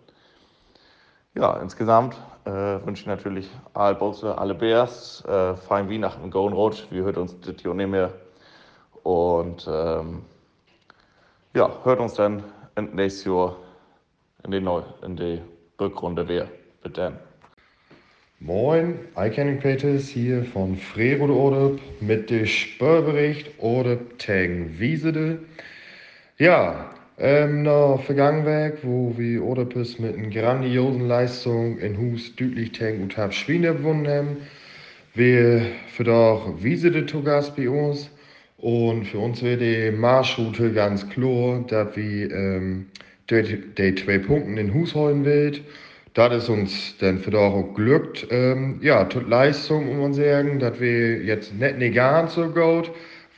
Ja, 1.34 1.56
insgesamt 1.58 2.16
äh, 2.44 2.50
wünsche 2.50 3.02
ich 3.02 3.06
natürlich 3.06 3.48
alle 3.74 3.94
Bosse, 3.94 4.36
alle 4.36 4.54
Bears, 4.54 5.24
äh, 5.26 5.56
fein 5.56 5.90
Weihnachten, 5.90 6.30
Golden 6.30 6.56
Rutsch. 6.56 6.84
Wir 6.90 7.04
hören 7.04 7.16
uns 7.16 7.38
das 7.40 7.56
hier 7.60 7.74
nicht 7.74 7.90
mehr. 7.90 8.12
Und 9.04 9.68
ähm, 9.70 10.22
ja, 11.54 11.70
hört 11.84 12.00
uns 12.00 12.14
dann 12.14 12.42
nächstes 12.92 13.24
Jahr 13.24 13.56
in 14.44 14.50
die, 14.50 14.60
Neu 14.60 14.82
in 15.02 15.16
die 15.16 15.40
Rückrunde 15.80 16.28
wieder. 16.28 16.48
Bitte. 16.82 17.12
Moin, 18.40 18.98
Iconic 19.16 19.60
Peters 19.60 20.08
hier 20.08 20.44
von 20.44 20.76
Frerode 20.76 21.32
Odep 21.32 21.80
mit 22.00 22.30
dem 22.30 22.46
Spörbericht 22.46 23.50
Odep 23.58 24.18
tegen 24.18 24.78
Wiesede. 24.78 25.40
Ja, 26.38 26.90
ähm, 27.18 27.62
nach 27.62 28.00
Vergangenheit, 28.02 28.78
wo 28.82 29.12
wir 29.16 29.42
Odepes 29.44 29.98
mit 29.98 30.16
einer 30.16 30.28
grandiosen 30.28 31.08
Leistung 31.08 31.78
in 31.78 31.98
Hus 31.98 32.34
deutlich 32.37 32.72
tegen 32.72 33.02
und 33.02 33.16
hab 33.16 33.34
Schwine 33.34 33.75
gewonnen 33.75 34.06
haben. 34.06 34.37
Wir 35.14 35.62
für 35.88 36.04
doch 36.04 36.54
Wiesede 36.60 37.06
zu 37.06 37.22
Gast 37.22 37.56
bei 37.56 37.68
uns. 37.68 38.10
Und 38.58 39.06
für 39.06 39.18
uns 39.18 39.42
wäre 39.42 39.56
die 39.56 39.96
Marschroute 39.96 40.72
ganz 40.72 41.08
klar, 41.10 41.64
dass 41.68 41.96
wir 41.96 42.30
ähm, 42.32 42.87
die, 43.30 43.62
die 43.76 43.94
zwei 43.94 44.18
Punkte 44.18 44.60
in 44.60 44.75
Hus 44.75 44.94
holen 44.94 45.25
will. 45.25 45.60
Das 46.14 46.34
ist 46.34 46.48
uns 46.48 46.96
dann 46.98 47.18
für 47.18 47.38
auch 47.38 47.75
glückt. 47.75 48.26
Ähm, 48.30 48.80
ja, 48.82 49.04
tut 49.04 49.28
Leistung, 49.28 49.87
muss 49.87 49.96
man 49.96 50.14
sagen, 50.14 50.58
dass 50.58 50.80
wir 50.80 51.22
jetzt 51.22 51.54
nicht 51.54 51.78
negant 51.78 52.30
so 52.30 52.48
gut, 52.48 52.90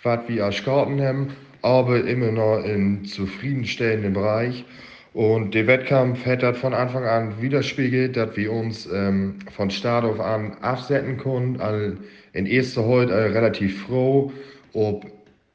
was 0.02 0.20
wir 0.28 0.46
als 0.46 0.66
haben, 0.66 1.28
aber 1.62 2.04
immer 2.04 2.32
noch 2.32 2.64
im 2.64 3.04
zufriedenstellenden 3.04 4.12
Bereich. 4.12 4.64
Und 5.12 5.54
der 5.54 5.66
Wettkampf 5.66 6.24
hat 6.24 6.42
das 6.42 6.58
von 6.58 6.72
Anfang 6.72 7.04
an 7.04 7.40
widerspiegelt, 7.40 8.16
dass 8.16 8.36
wir 8.36 8.52
uns 8.52 8.88
ähm, 8.92 9.40
von 9.50 9.70
Start 9.70 10.04
auf 10.04 10.20
an 10.20 10.52
absetzen 10.60 11.16
konnten. 11.16 11.60
Also 11.60 11.96
in 12.32 12.46
erster 12.46 12.84
heute 12.84 13.12
äh, 13.12 13.26
relativ 13.32 13.82
froh 13.82 14.32
ob 14.72 15.06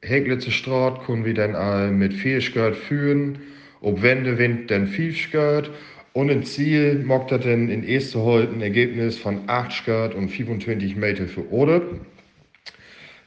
Heglitze 0.02 0.52
Straat 0.52 1.06
können 1.06 1.26
wir 1.26 1.34
dann 1.34 1.56
all 1.56 1.92
mit 1.92 2.14
viel 2.14 2.42
Skirt 2.42 2.76
führen, 2.76 3.40
ob 3.82 4.02
Wende 4.02 4.38
Wind 4.38 4.70
dann 4.70 4.88
viel 4.88 5.14
Skirt 5.14 5.72
und 6.14 6.30
im 6.30 6.44
Ziel 6.44 7.04
mockt 7.04 7.32
er 7.32 7.40
dann 7.40 7.70
in 7.70 7.84
erster 7.84 8.22
heute 8.22 8.54
ein 8.54 8.62
Ergebnis 8.62 9.18
von 9.18 9.42
8 9.48 9.72
Skirt 9.72 10.16
und 10.16 10.30
25 10.30 10.96
Meter 10.96 11.26
für 11.26 11.52
Ode. 11.52 11.82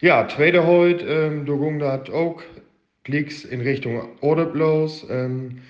Ja, 0.00 0.28
zweite 0.28 0.66
heute, 0.66 1.04
ähm, 1.04 1.46
da 1.80 1.96
das 1.96 2.10
auch 2.14 2.40
Klicks 3.08 3.42
in 3.44 3.62
Richtung 3.62 4.02
Ode 4.20 4.44
bloß. 4.44 5.06
Ähm, 5.08 5.62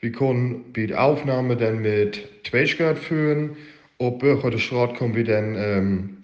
wir 0.00 0.10
können 0.10 0.64
die 0.74 0.92
Aufnahme 0.92 1.56
dann 1.56 1.82
mit 1.82 2.28
2 2.42 2.66
Skirt 2.66 2.98
führen. 2.98 3.56
Ob 3.98 4.18
Bürger 4.18 4.50
der 4.50 4.58
Straat 4.58 4.96
kommen 4.96 5.14
wir 5.14 5.22
dann 5.22 5.54
ähm, 5.56 6.16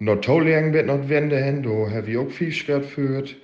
noch 0.00 0.20
toll 0.20 0.46
wird 0.46 0.86
noch 0.86 1.08
Wende 1.08 1.38
hin, 1.38 1.62
da 1.62 1.94
habe 1.94 2.10
ich 2.10 2.16
auch 2.16 2.30
viel 2.30 2.50
Skirt 2.50 2.86
führt. 2.86 3.36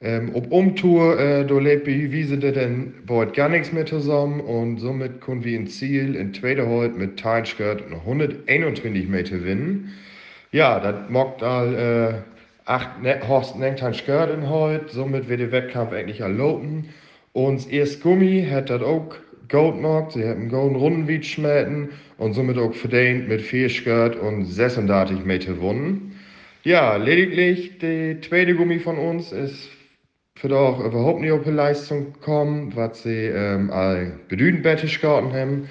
Ähm, 0.00 0.30
ob 0.34 0.52
Umtour, 0.52 1.18
äh, 1.18 1.44
da 1.44 1.58
lebt 1.58 1.88
wie 1.88 2.12
Wiese 2.12 2.36
denn 2.36 2.94
bald 3.04 3.34
gar 3.34 3.48
nichts 3.48 3.72
mehr 3.72 3.86
zusammen 3.86 4.40
und 4.40 4.78
somit 4.78 5.20
können 5.20 5.42
wir 5.42 5.58
ein 5.58 5.66
Ziel 5.66 6.14
in 6.14 6.34
zweiter 6.34 6.68
Halt 6.68 6.96
mit 6.96 7.18
Teilskirt 7.18 7.82
121 7.90 9.08
Meter 9.08 9.38
gewinnen. 9.38 9.90
Ja, 10.52 10.78
das 10.78 11.10
mockt 11.10 11.42
all 11.42 12.22
äh, 12.72 12.74
acht 12.74 13.02
ne, 13.02 13.20
Horst 13.28 13.58
Nengtein 13.58 13.94
Skirt 13.94 14.30
in 14.30 14.48
heute, 14.48 14.86
somit 14.88 15.28
wird 15.28 15.40
der 15.40 15.52
Wettkampf 15.52 15.92
eigentlich 15.92 16.20
erlauben. 16.20 16.88
Und 17.32 17.70
erst 17.72 18.02
Gummi 18.02 18.46
hat 18.50 18.70
das 18.70 18.82
auch 18.82 19.14
Gold 19.48 19.76
gemacht, 19.76 20.12
sie 20.12 20.26
haben 20.26 20.48
Golden 20.48 20.76
Rundenwied 20.76 21.26
schmähten 21.26 21.90
und 22.18 22.34
somit 22.34 22.58
auch 22.58 22.72
verdient 22.72 23.28
mit 23.28 23.42
vier 23.42 23.68
Skirt 23.68 24.16
und 24.16 24.46
36 24.46 25.24
Meter 25.24 25.54
gewonnen. 25.54 26.18
Ja, 26.64 26.96
lediglich 26.96 27.78
die 27.78 28.18
zweite 28.20 28.54
Gummi 28.54 28.78
von 28.78 28.96
uns 28.96 29.32
ist 29.32 29.68
für 30.36 30.56
auch 30.56 30.82
überhaupt 30.84 31.20
nicht 31.20 31.32
auf 31.32 31.44
die 31.44 31.50
Leistung 31.50 32.12
gekommen, 32.14 32.72
was 32.74 33.02
sie 33.02 33.26
ähm, 33.26 33.70
all 33.70 34.18
bedüdend 34.28 34.62
bettisch 34.62 35.02
haben. 35.02 35.68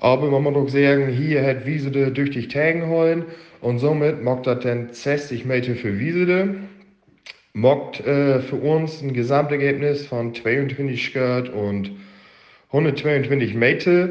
Aber 0.00 0.30
man 0.30 0.42
muss 0.44 0.56
auch 0.56 0.68
sagen, 0.68 1.08
hier 1.08 1.44
hat 1.44 1.66
Wiesede 1.66 2.10
durch 2.12 2.30
die 2.30 2.48
Tagen 2.48 2.86
holen 2.88 3.24
und 3.60 3.78
somit 3.78 4.22
macht 4.22 4.46
das 4.46 4.60
dann 4.60 4.92
60 4.92 5.44
Meter 5.44 5.74
für 5.74 5.98
Wiesede. 5.98 6.56
Mockt 7.54 8.06
äh, 8.06 8.40
für 8.40 8.56
uns 8.56 9.02
ein 9.02 9.12
Gesamtergebnis 9.12 10.06
von 10.06 10.34
22 10.34 11.02
Skirt 11.02 11.48
und 11.48 11.90
122 12.68 13.54
Meter. 13.54 14.10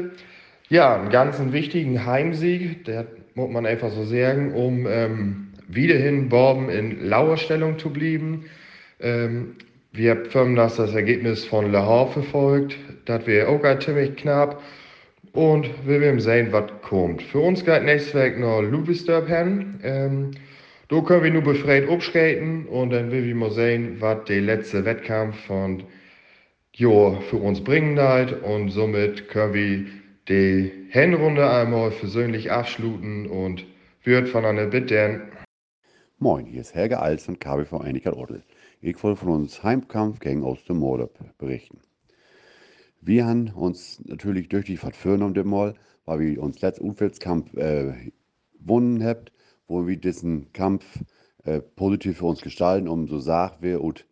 Ja, 0.68 1.00
einen 1.00 1.10
ganz 1.10 1.38
wichtigen 1.52 2.04
Heimsieg, 2.04 2.84
der 2.84 3.06
muss 3.34 3.50
man 3.50 3.64
einfach 3.64 3.90
so 3.90 4.04
sagen, 4.04 4.52
um 4.52 4.86
ähm, 4.86 5.48
wiederhin 5.68 6.28
Borben 6.28 6.68
in 6.68 7.08
lauer 7.08 7.36
Stellung 7.36 7.78
zu 7.78 7.90
bleiben. 7.90 8.44
Ähm, 9.00 9.54
wir 9.92 10.24
haben 10.34 10.56
das, 10.56 10.78
Ergebnis 10.78 11.44
von 11.44 11.72
Le 11.72 11.80
Havre 11.80 12.12
verfolgt. 12.22 12.76
Das 13.06 13.26
wäre 13.26 13.48
auch 13.48 13.78
ziemlich 13.78 14.16
knapp. 14.16 14.60
Und 15.32 15.68
wir 15.86 16.00
werden 16.00 16.20
sehen, 16.20 16.52
was 16.52 16.70
kommt. 16.82 17.22
Für 17.22 17.40
uns 17.40 17.64
geht 17.64 17.84
nächstes 17.84 18.14
Weg 18.14 18.38
noch 18.38 18.62
Ludwigsdorf 18.62 19.26
hin. 19.26 19.80
Ähm, 19.82 20.30
da 20.88 21.00
können 21.00 21.24
wir 21.24 21.30
nur 21.30 21.42
befreit 21.42 21.88
abskaten 21.88 22.66
und 22.66 22.90
dann 22.90 23.10
will 23.10 23.24
wir 23.24 23.34
mal 23.34 23.50
sehen, 23.50 24.00
was 24.00 24.24
der 24.24 24.40
letzte 24.40 24.84
Wettkampf 24.84 25.36
von 25.46 25.84
Jahr 26.74 27.20
für 27.22 27.36
uns 27.36 27.62
bringen 27.62 27.98
halt. 27.98 28.42
Und 28.42 28.70
somit 28.70 29.28
können 29.28 29.54
wir 29.54 29.86
die 30.28 30.70
Hinrunde 30.90 31.48
einmal 31.50 31.90
versöhnlich 31.90 32.50
abschluten 32.50 33.26
und 33.26 33.66
wird 34.04 34.28
von 34.28 34.44
einer 34.44 34.66
Bitte. 34.66 35.22
Moin, 36.18 36.46
hier 36.46 36.62
ist 36.62 36.74
Helge 36.74 36.98
Als 36.98 37.24
von 37.26 37.38
KBV 37.38 37.80
Einiger 37.80 38.16
Ordel. 38.16 38.42
Ich 38.80 39.02
wollte 39.02 39.20
von 39.20 39.28
uns 39.28 39.62
Heimkampf 39.62 40.20
gegen 40.20 40.42
Ostermorde 40.42 41.10
berichten. 41.38 41.80
Wir 43.08 43.26
haben 43.26 43.48
uns 43.54 44.02
natürlich 44.04 44.50
durch 44.50 44.66
die 44.66 44.76
Verführung 44.76 45.32
dem 45.32 45.48
Mal, 45.48 45.72
weil 46.04 46.20
wir 46.20 46.42
uns 46.42 46.60
letzten 46.60 46.84
Umfeldskampf 46.84 47.54
äh, 47.54 48.10
gewonnen 48.60 49.02
haben, 49.02 49.24
wo 49.66 49.86
wir 49.86 49.96
diesen 49.96 50.52
Kampf 50.52 50.84
äh, 51.44 51.60
positiv 51.60 52.18
für 52.18 52.26
uns 52.26 52.42
gestalten, 52.42 52.86
um 52.86 53.08
so 53.08 53.18
sagt 53.18 53.62
wir 53.62 53.80
und 53.80 54.04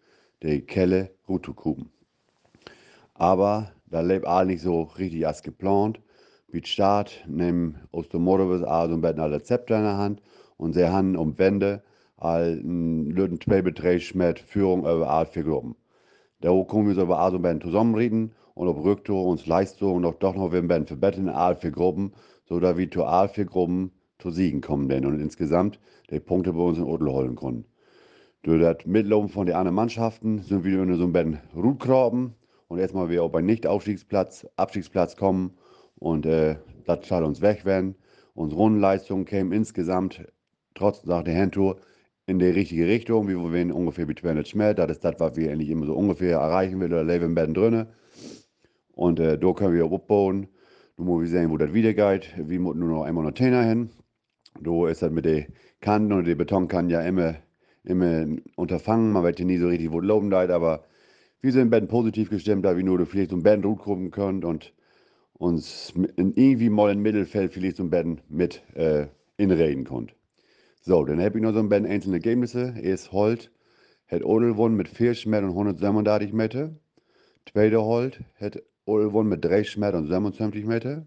die 0.42 0.62
Kelle 0.62 1.10
gut 1.26 1.44
zu 1.44 1.52
kuben. 1.52 1.90
Aber 3.12 3.70
da 3.84 4.00
lebt 4.00 4.26
all 4.26 4.46
nicht 4.46 4.62
so 4.62 4.84
richtig 4.84 5.26
als 5.26 5.42
geplant. 5.42 6.00
Wie 6.48 6.64
Start 6.64 7.22
nehmen 7.28 7.78
Ostermorde 7.92 8.46
bis 8.46 8.62
also 8.62 8.94
ein 8.94 9.02
bisschen 9.02 9.20
Rezepte 9.20 9.74
in 9.74 9.82
der 9.82 9.98
Hand 9.98 10.22
und 10.56 10.72
sie 10.72 10.88
haben 10.88 11.16
um 11.16 11.38
Wände 11.38 11.82
al 12.16 12.62
ein 12.64 13.10
löten 13.10 13.42
Spielbetrag 13.42 14.14
mit 14.14 14.38
Führung 14.38 14.80
über 14.80 15.10
alle 15.10 15.26
vier 15.26 15.44
Gruppen. 15.44 15.76
Da 16.40 16.48
kommen 16.64 16.88
wir 16.88 16.94
so 16.94 17.02
über 17.02 17.18
also 17.18 17.38
ein 17.38 17.60
zusammenreden 17.60 18.32
und 18.56 18.68
ob 18.68 18.82
Rücktour 18.82 19.26
uns 19.26 19.46
Leistung 19.46 19.96
und 19.96 20.06
auch 20.06 20.14
doch 20.14 20.34
noch 20.34 20.50
wir 20.50 20.66
werden 20.66 20.86
verbessern 20.86 21.28
in 21.28 21.34
alle 21.34 21.56
vier 21.56 21.70
Gruppen, 21.70 22.14
so 22.46 22.58
dass 22.58 22.78
wir 22.78 22.90
zu 22.90 23.04
alle 23.04 23.28
vier 23.28 23.44
Gruppen 23.44 23.92
zu 24.18 24.30
Siegen 24.30 24.62
kommen 24.62 24.88
denn 24.88 25.04
und 25.04 25.20
insgesamt 25.20 25.78
die 26.10 26.20
Punkte 26.20 26.54
bei 26.54 26.62
uns 26.62 26.78
in 26.78 26.84
Odel 26.84 27.12
holen 27.12 27.36
können. 27.36 27.66
Durch 28.42 28.62
das 28.62 28.86
Mitlaufen 28.86 29.28
von 29.28 29.44
den 29.46 29.56
anderen 29.56 29.74
Mannschaften 29.74 30.40
sind 30.40 30.64
wir 30.64 30.82
in 30.82 30.94
so 30.96 31.04
ein 31.04 31.12
bisschen 31.12 31.38
Rutgraben 31.54 32.34
und 32.68 32.78
erstmal 32.78 33.10
wir 33.10 33.22
auf 33.24 33.34
einen 33.34 33.46
Nicht-Aufstiegsplatz, 33.46 34.46
Abstiegsplatz 34.56 35.16
kommen 35.16 35.52
und 35.96 36.24
äh, 36.24 36.56
das 36.86 37.06
soll 37.06 37.24
uns 37.24 37.42
weg 37.42 37.66
werden. 37.66 37.94
Unsere 38.32 38.62
Rundenleistung 38.62 39.26
käme 39.26 39.54
insgesamt 39.54 40.24
trotz 40.74 41.02
der 41.02 41.38
Handtour 41.38 41.76
in 42.26 42.38
die 42.38 42.46
richtige 42.46 42.88
Richtung. 42.88 43.28
Wir 43.28 43.38
wollen 43.38 43.70
ungefähr 43.70 44.06
200 44.06 44.48
Schmerz. 44.48 44.76
Das 44.78 44.92
ist 44.92 45.04
das, 45.04 45.16
was 45.18 45.36
wir 45.36 45.52
eigentlich 45.52 45.68
immer 45.68 45.84
so 45.84 45.94
ungefähr 45.94 46.38
erreichen 46.38 46.80
wollen. 46.80 46.90
Da 46.90 47.02
leben 47.02 47.34
wir 47.34 47.46
drin. 47.48 47.86
Und 48.96 49.20
äh, 49.20 49.38
da 49.38 49.52
können 49.52 49.74
wir 49.74 49.84
aufbauen. 49.84 50.48
Nun 50.96 51.06
muss 51.06 51.20
wir 51.20 51.28
sehen, 51.28 51.50
wo 51.50 51.58
das 51.58 51.74
wieder 51.74 51.92
geht. 51.92 52.34
Wir 52.36 52.58
müssen 52.58 52.80
nur 52.80 52.88
noch 52.88 53.02
einmal 53.04 53.24
noch 53.24 53.32
Trainer 53.32 53.62
hin. 53.62 53.90
Da 54.58 54.88
ist 54.88 55.02
das 55.02 55.12
mit 55.12 55.26
den 55.26 55.46
Kanten 55.82 56.14
und 56.14 56.26
den 56.26 56.38
Betonkanten 56.38 56.90
ja 56.90 57.02
immer, 57.02 57.36
immer 57.84 58.26
unterfangen. 58.56 59.12
Man 59.12 59.22
weiß 59.22 59.36
ja 59.38 59.44
nie 59.44 59.58
so 59.58 59.68
richtig, 59.68 59.92
wo 59.92 60.00
loben 60.00 60.30
geht, 60.30 60.50
aber 60.50 60.86
wir 61.42 61.52
sind 61.52 61.68
Ben 61.68 61.88
positiv 61.88 62.30
gestimmt, 62.30 62.64
da 62.64 62.74
wir 62.74 62.82
nur 62.82 63.04
vielleicht 63.04 63.32
ein 63.32 63.42
Band 63.42 63.64
gut 63.64 63.80
gucken 63.80 64.10
können 64.10 64.44
und 64.44 64.72
uns 65.34 65.92
irgendwie 66.16 66.70
mal 66.70 66.90
im 66.90 67.02
Mittelfeld 67.02 67.52
vielleicht 67.52 67.78
ein 67.78 67.90
Band 67.90 68.22
mit 68.30 68.62
äh, 68.74 69.08
inreden 69.36 69.84
können. 69.84 70.10
So, 70.80 71.04
dann 71.04 71.20
habe 71.20 71.36
ich 71.36 71.42
noch 71.42 71.52
so 71.52 71.58
ein 71.58 71.68
Band 71.68 71.86
einzelne 71.86 72.16
Ergebnisse. 72.16 72.74
Erst 72.80 73.12
Holt 73.12 73.52
hat 74.08 74.24
Odel 74.24 74.52
gewonnen 74.52 74.76
mit 74.76 74.88
4 74.88 75.12
Schmerz 75.12 75.44
und 75.44 75.50
137 75.50 76.32
Meter. 76.32 76.70
Zweite 77.44 77.82
Holt 77.82 78.20
hat 78.40 78.62
Gewonnen 78.86 79.28
mit 79.28 79.44
3 79.44 79.64
Schmerz 79.64 79.96
und 79.96 80.06
27 80.06 80.64
Meter. 80.64 81.06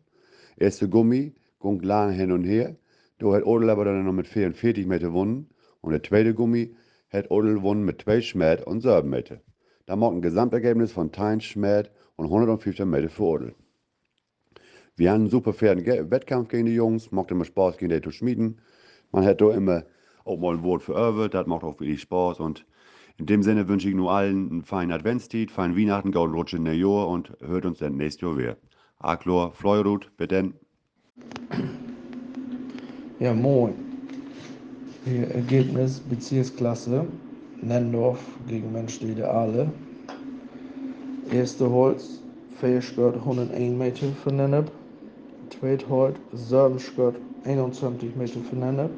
Erste 0.57 0.89
Gummi, 0.89 1.33
ging 1.61 1.81
lang 1.81 2.11
hin 2.11 2.31
und 2.31 2.43
her. 2.43 2.75
Da 3.19 3.31
hat 3.31 3.45
Odel 3.45 3.69
aber 3.69 3.85
dann 3.85 4.03
noch 4.03 4.13
mit 4.13 4.27
44 4.27 4.85
Meter 4.85 5.07
gewonnen. 5.07 5.49
Und 5.81 5.91
der 5.91 6.03
zweite 6.03 6.33
Gummi 6.33 6.75
hat 7.09 7.31
Odel 7.31 7.55
gewonnen 7.55 7.85
mit 7.85 8.01
2 8.01 8.21
Schmerz 8.21 8.63
und 8.63 8.81
7 8.81 9.09
Meter. 9.09 9.41
Da 9.85 9.95
macht 9.95 10.13
ein 10.13 10.21
Gesamtergebnis 10.21 10.91
von 10.91 11.11
10 11.11 11.41
Schmerz 11.41 11.89
und 12.15 12.25
150 12.25 12.85
Meter 12.85 13.09
für 13.09 13.23
Odel. 13.23 13.55
Wir 14.95 15.11
haben 15.11 15.21
einen 15.21 15.29
super 15.29 15.53
fairen 15.53 15.85
Wettkampf 15.85 16.49
gegen 16.49 16.65
die 16.65 16.73
Jungs, 16.73 17.11
macht 17.11 17.31
immer 17.31 17.45
Spaß 17.45 17.77
gegen 17.77 17.91
die 17.91 18.01
zu 18.01 18.11
schmieden. 18.11 18.59
Man 19.11 19.23
hat 19.23 19.39
da 19.39 19.51
immer 19.51 19.85
auch 20.25 20.37
mal 20.37 20.55
ein 20.55 20.63
Wort 20.63 20.83
für 20.83 20.93
Irwe, 20.93 21.29
das 21.29 21.47
macht 21.47 21.63
auch 21.63 21.79
wirklich 21.79 22.01
Spaß 22.01 22.41
und 22.41 22.65
in 23.19 23.25
dem 23.25 23.43
Sinne 23.43 23.67
wünsche 23.67 23.89
ich 23.89 23.95
nur 23.95 24.11
allen 24.11 24.49
einen 24.49 24.63
feinen 24.63 24.93
Adventstiet, 24.93 25.51
feinen 25.51 25.77
Weihnachten, 25.77 26.11
golden 26.11 26.35
Rutsch 26.35 26.53
in 26.53 26.63
der 26.63 26.75
Jahr 26.75 27.07
und 27.09 27.33
hört 27.41 27.65
uns 27.65 27.79
dann 27.79 27.97
nächstes 27.97 28.21
Jahr 28.21 28.37
wieder. 28.37 28.57
Aklor, 28.99 29.51
Fleurut, 29.51 30.09
bitte. 30.15 30.53
Ja, 33.19 33.33
moin. 33.33 33.73
Hier 35.03 35.27
Ergebnis 35.31 35.99
Bezirksklasse 35.99 37.05
Nendorf 37.61 38.19
gegen 38.47 38.71
Menstede 38.71 39.29
Aale. 39.29 39.69
Erste 41.29 41.69
Holz, 41.69 42.21
Feierskirt 42.55 43.15
101 43.15 43.77
Meter 43.77 44.07
für 44.23 44.31
Nennep. 44.31 44.71
Tweede 45.49 45.89
Holz, 45.89 46.17
Serbenskirt 46.31 47.15
21 47.43 48.15
Meter 48.15 48.39
für 48.49 48.55
Nennep. 48.55 48.91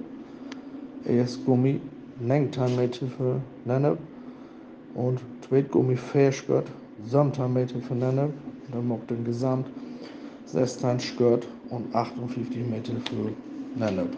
Erst 1.05 1.43
Gummi 1.45 1.81
19 2.21 2.75
Meter 2.75 3.07
für 3.07 3.41
Nennep. 3.65 3.97
Und 4.93 5.19
Tweet 5.41 5.71
Gummi 5.71 5.95
Feierskirt 5.95 6.67
17 7.05 7.51
Meter 7.51 7.79
für 7.79 7.95
Nennep. 7.95 8.31
Da 8.71 8.81
macht 8.81 9.09
den 9.09 9.23
Gesamt 9.23 9.67
16 10.45 10.99
Skirt 10.99 11.47
und 11.69 11.93
58 11.95 12.65
Meter 12.67 12.93
für 13.09 13.31
Nennep. 13.79 14.09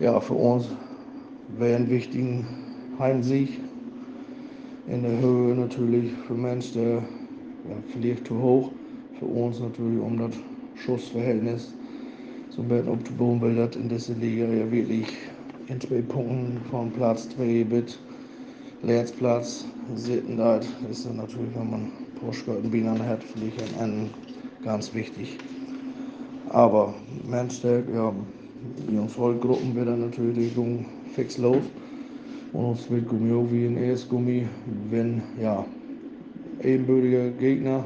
Ja, 0.00 0.18
für 0.20 0.34
uns 0.34 0.68
wäre 1.58 1.76
ein 1.76 1.90
wichtigen 1.90 2.46
Heimsieg 2.98 3.60
in 4.86 5.02
der 5.02 5.18
Höhe 5.20 5.54
natürlich 5.54 6.12
für 6.26 6.34
Mensch, 6.34 6.72
der 6.72 6.94
ja, 6.94 7.02
vielleicht 7.92 8.26
zu 8.26 8.40
hoch. 8.40 8.70
Für 9.18 9.26
uns 9.26 9.60
natürlich 9.60 10.00
um 10.00 10.18
das 10.18 10.34
Schussverhältnis 10.76 11.74
so 12.50 12.62
bisschen 12.62 12.88
aufzubauen, 12.88 13.40
weil 13.40 13.54
das 13.56 13.76
in 13.76 13.88
dieser 13.88 14.14
Liga 14.14 14.46
ja 14.46 14.70
wirklich 14.70 15.06
in 15.68 15.80
zwei 15.80 16.00
Punkten 16.00 16.58
von 16.70 16.90
Platz 16.90 17.28
2 17.30 17.64
bis 17.64 17.98
Letztplatz 18.82 19.66
sitten 19.96 20.36
da 20.36 20.60
ist 20.90 21.04
dann 21.04 21.16
natürlich, 21.16 21.54
wenn 21.54 21.70
man 21.70 21.92
Postkartenbienen 22.20 23.04
hat, 23.06 23.22
vielleicht 23.22 23.60
ein 23.62 23.82
Ende 23.82 24.10
ganz 24.64 24.94
wichtig. 24.94 25.38
Aber 26.50 26.94
Mensch, 27.28 27.60
der, 27.60 27.82
ja, 27.94 28.12
unseren 28.88 29.40
Gruppen 29.40 29.74
wird 29.74 29.88
dann 29.88 30.00
natürlich 30.00 30.52
fix 31.14 31.38
los. 31.38 31.62
Und 32.52 32.64
uns 32.64 32.90
wird 32.90 33.08
Gummi 33.08 33.34
auch 33.34 33.50
wie 33.50 33.66
ein 33.66 33.76
ES-Gummi, 33.76 34.46
wenn 34.90 35.22
ja, 35.40 35.66
ebenbürtige 36.62 37.32
Gegner, 37.38 37.84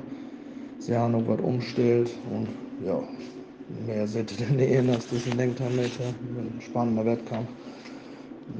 sie 0.79 0.97
haben 0.97 1.12
noch 1.12 1.27
was 1.27 1.40
umstellt 1.40 2.11
und 2.31 2.49
ja, 2.87 3.03
mehr 3.87 4.07
sollte 4.07 4.35
denn 4.35 4.57
nicht 4.57 4.91
als 4.91 5.07
diesen 5.09 5.37
Lenktermeter, 5.37 6.05
ein 6.39 6.61
spannender 6.61 7.05
Wettkampf. 7.05 7.49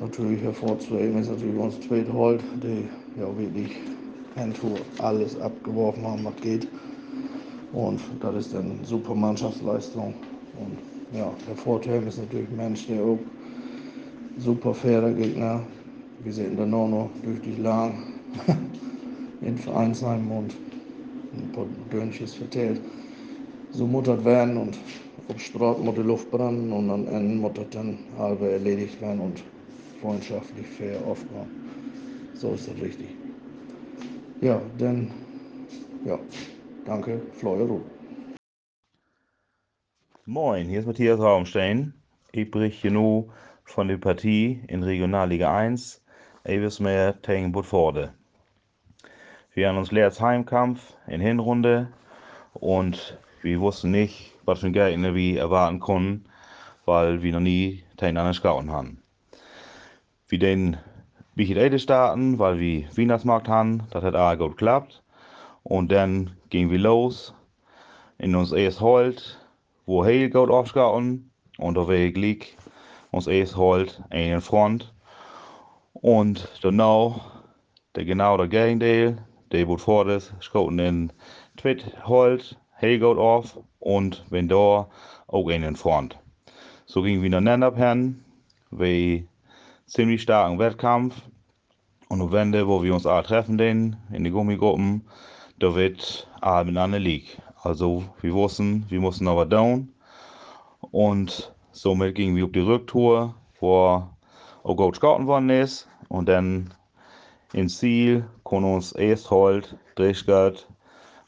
Natürlich 0.01 0.43
hervorzuheben 0.43 1.19
ist 1.19 1.31
natürlich 1.31 1.57
uns 1.59 1.79
Tweet 1.81 2.11
Holt, 2.13 2.43
die 2.63 2.89
ja 3.21 3.27
wirklich 3.37 3.77
Handtour 4.37 4.79
alles 4.99 5.39
abgeworfen 5.41 6.07
haben, 6.07 6.25
was 6.25 6.37
geht. 6.37 6.67
Und 7.73 8.01
das 8.21 8.47
ist 8.47 8.55
dann 8.55 8.81
super 8.85 9.15
Mannschaftsleistung. 9.15 10.15
Und 10.59 10.79
ja, 11.17 11.31
hervorzuheben 11.47 12.09
ist 12.09 12.19
natürlich 12.19 12.51
Mensch, 12.51 12.87
der 12.87 13.03
auch 13.03 13.19
super 14.39 14.75
fairer 14.75 15.13
Gegner, 15.13 15.61
wir 16.25 16.33
sind 16.33 16.59
dann 16.59 16.73
auch 16.73 16.89
noch 16.89 17.11
durch 17.25 17.41
die 17.43 17.57
Lagen 17.57 18.03
in 19.41 19.59
Vereinsheim 19.59 20.31
und 20.31 20.55
ein 21.35 21.53
paar 21.53 21.67
Dönches 21.91 22.35
verteilt. 22.35 22.81
So 23.75 23.87
muttert 23.87 24.23
werden 24.25 24.59
und 24.59 24.79
auf 25.29 25.41
Straat 25.41 25.79
muss 25.79 25.95
die 25.95 26.03
Luft 26.03 26.31
brennen 26.31 26.71
und 26.73 26.91
am 26.91 27.07
Ende 27.09 27.37
muss 27.37 27.55
das 27.55 27.71
dann 27.71 27.99
halbe 28.19 28.51
erledigt 28.51 29.01
werden 29.01 29.21
und 29.21 29.43
freundschaftlich 30.01 30.67
fair 30.67 30.99
aufbauen. 31.07 31.49
So 32.35 32.53
ist 32.53 32.69
das 32.69 32.75
richtig. 32.83 33.09
Ja, 34.43 34.61
dann, 34.77 35.11
ja, 36.05 36.19
danke, 36.85 37.23
Fleuer 37.33 37.67
Ruh. 37.67 37.81
Moin, 40.27 40.69
hier 40.69 40.81
ist 40.81 40.87
Matthias 40.87 41.19
Raumstein. 41.19 41.95
Ich 42.33 42.51
berichte 42.51 42.91
nur 42.91 43.33
von 43.65 43.89
der 43.89 43.97
Partie 43.97 44.61
in 44.69 44.83
Regionalliga 44.83 45.57
1 45.57 46.03
Eversmeer 46.45 47.23
tegen 47.23 47.53
Botforde. 47.53 48.13
Wir 49.55 49.69
haben 49.69 49.79
uns 49.79 49.93
leert 49.93 50.21
Heimkampf 50.21 50.95
in 51.07 51.21
Hinrunde 51.21 51.89
und 52.55 53.19
wir 53.43 53.61
wussten 53.61 53.91
nicht, 53.91 54.33
was 54.45 54.61
für 54.61 54.67
ein 54.67 54.73
Gegner 54.73 55.15
wir 55.15 55.41
erwarten 55.41 55.81
konnten, 55.81 56.25
weil 56.85 57.23
wir 57.23 57.33
noch 57.33 57.41
nie 57.41 57.85
gegeneinander 57.97 58.35
schauen 58.35 58.71
haben. 58.71 59.03
Wir 60.29 60.39
den 60.39 60.79
ich 61.35 61.83
starten, 61.83 62.39
weil 62.39 62.59
wir 62.59 62.89
Weihnachtsmarkt 62.97 63.49
haben, 63.49 63.85
das 63.91 64.05
hat 64.05 64.15
auch 64.15 64.39
gut 64.39 64.53
geklappt. 64.53 65.03
Und 65.63 65.91
dann 65.91 66.37
gingen 66.51 66.71
wir 66.71 66.79
los 66.79 67.35
in 68.19 68.35
uns 68.35 68.53
erst 68.53 68.81
Holt, 68.81 69.39
wo 69.87 70.05
heel 70.05 70.31
gut 70.31 70.51
aufschauen 70.51 71.31
und 71.59 71.79
auf 71.79 71.89
Weg 71.89 72.17
liegt 72.17 72.57
uns 73.11 73.27
erst 73.27 73.57
Holt 73.57 74.03
in 74.11 74.41
Front 74.41 74.93
und 76.03 76.49
daarna, 76.63 77.21
de 77.93 78.05
genau 78.05 78.37
der 78.37 78.49
Gegendeel, 78.49 79.17
die 79.49 79.67
wordt 79.67 79.83
voor 79.83 80.11
is, 80.11 80.33
schoten 80.39 80.79
in 80.79 81.13
Twit 81.55 81.85
holt, 82.03 82.59
heel 82.83 82.99
goed 82.99 83.17
auf 83.17 83.59
und 83.79 84.25
wenn 84.31 84.49
da 84.49 84.89
auch 85.29 85.49
in 85.49 85.63
den 85.63 85.77
Front. 85.77 86.19
So 86.85 87.03
gingen 87.03 87.23
wir 87.23 87.31
nacheinander 87.31 87.75
hin, 87.75 88.25
wie 88.71 89.29
ziemlich 89.87 90.23
starken 90.23 90.59
Wettkampf 90.59 91.15
und 92.09 92.21
am 92.21 92.35
Ende, 92.35 92.67
wo 92.67 92.83
wir 92.83 92.93
uns 92.93 93.07
alle 93.07 93.23
treffen, 93.23 93.57
den, 93.57 93.97
in 94.13 94.25
die 94.25 94.31
Gummigruppen, 94.31 95.07
da 95.61 95.75
wird 95.77 96.29
alle 96.41 96.65
miteinander 96.65 96.99
lieg. 96.99 97.41
Also 97.63 98.03
wir 98.21 98.35
wussten, 98.35 98.85
wir 98.89 99.01
mussten 99.01 99.29
aber 99.29 99.47
down 99.47 99.93
und 100.81 101.55
somit 101.71 102.17
gingen 102.17 102.35
wir 102.35 102.47
auf 102.47 102.53
die 102.53 102.61
Rücktour, 102.61 103.37
wo 103.61 104.09
auch 104.65 104.77
gut 104.77 104.97
scouten 104.97 105.29
worden 105.29 105.51
ist 105.51 105.89
und 106.09 106.29
dann 106.29 106.75
ins 107.53 107.79
Ziel 107.79 108.27
kann 108.45 108.65
uns 108.65 108.91
erst 108.91 109.31
halt 109.31 109.77
Drehgeld 109.95 110.67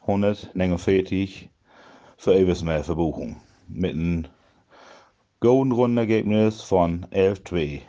149 0.07 1.49
für 2.19 2.35
Ebersmeer 2.35 2.85
verbuchen. 2.85 3.37
Mit 3.69 3.95
einem 3.95 4.27
golden 5.41 5.73
Rundenergebnis 5.73 6.61
von 6.61 7.07
11-2. 7.07 7.81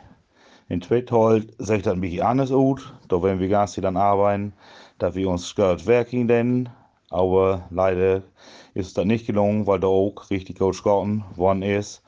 In 0.68 0.80
Tweethold 0.80 1.54
sieht 1.58 1.84
das 1.84 1.92
ein 1.92 2.00
bisschen 2.00 2.26
anders 2.26 2.50
aus. 2.50 2.80
Da 3.08 3.22
werden 3.22 3.38
wir 3.38 3.48
ganz 3.48 3.74
dann 3.74 3.98
arbeiten, 3.98 4.54
dass 4.98 5.14
wir 5.14 5.28
uns 5.28 5.54
Geld 5.54 5.86
werken 5.86 6.26
denn. 6.26 6.70
Aber 7.10 7.66
leider 7.70 8.22
ist 8.72 8.96
das 8.96 9.04
nicht 9.04 9.26
gelungen, 9.26 9.66
weil 9.66 9.80
da 9.80 9.86
auch 9.86 10.30
richtig 10.30 10.58
gut 10.58 10.74
scouten 10.74 11.22
worden 11.36 11.62
ist. 11.62 12.02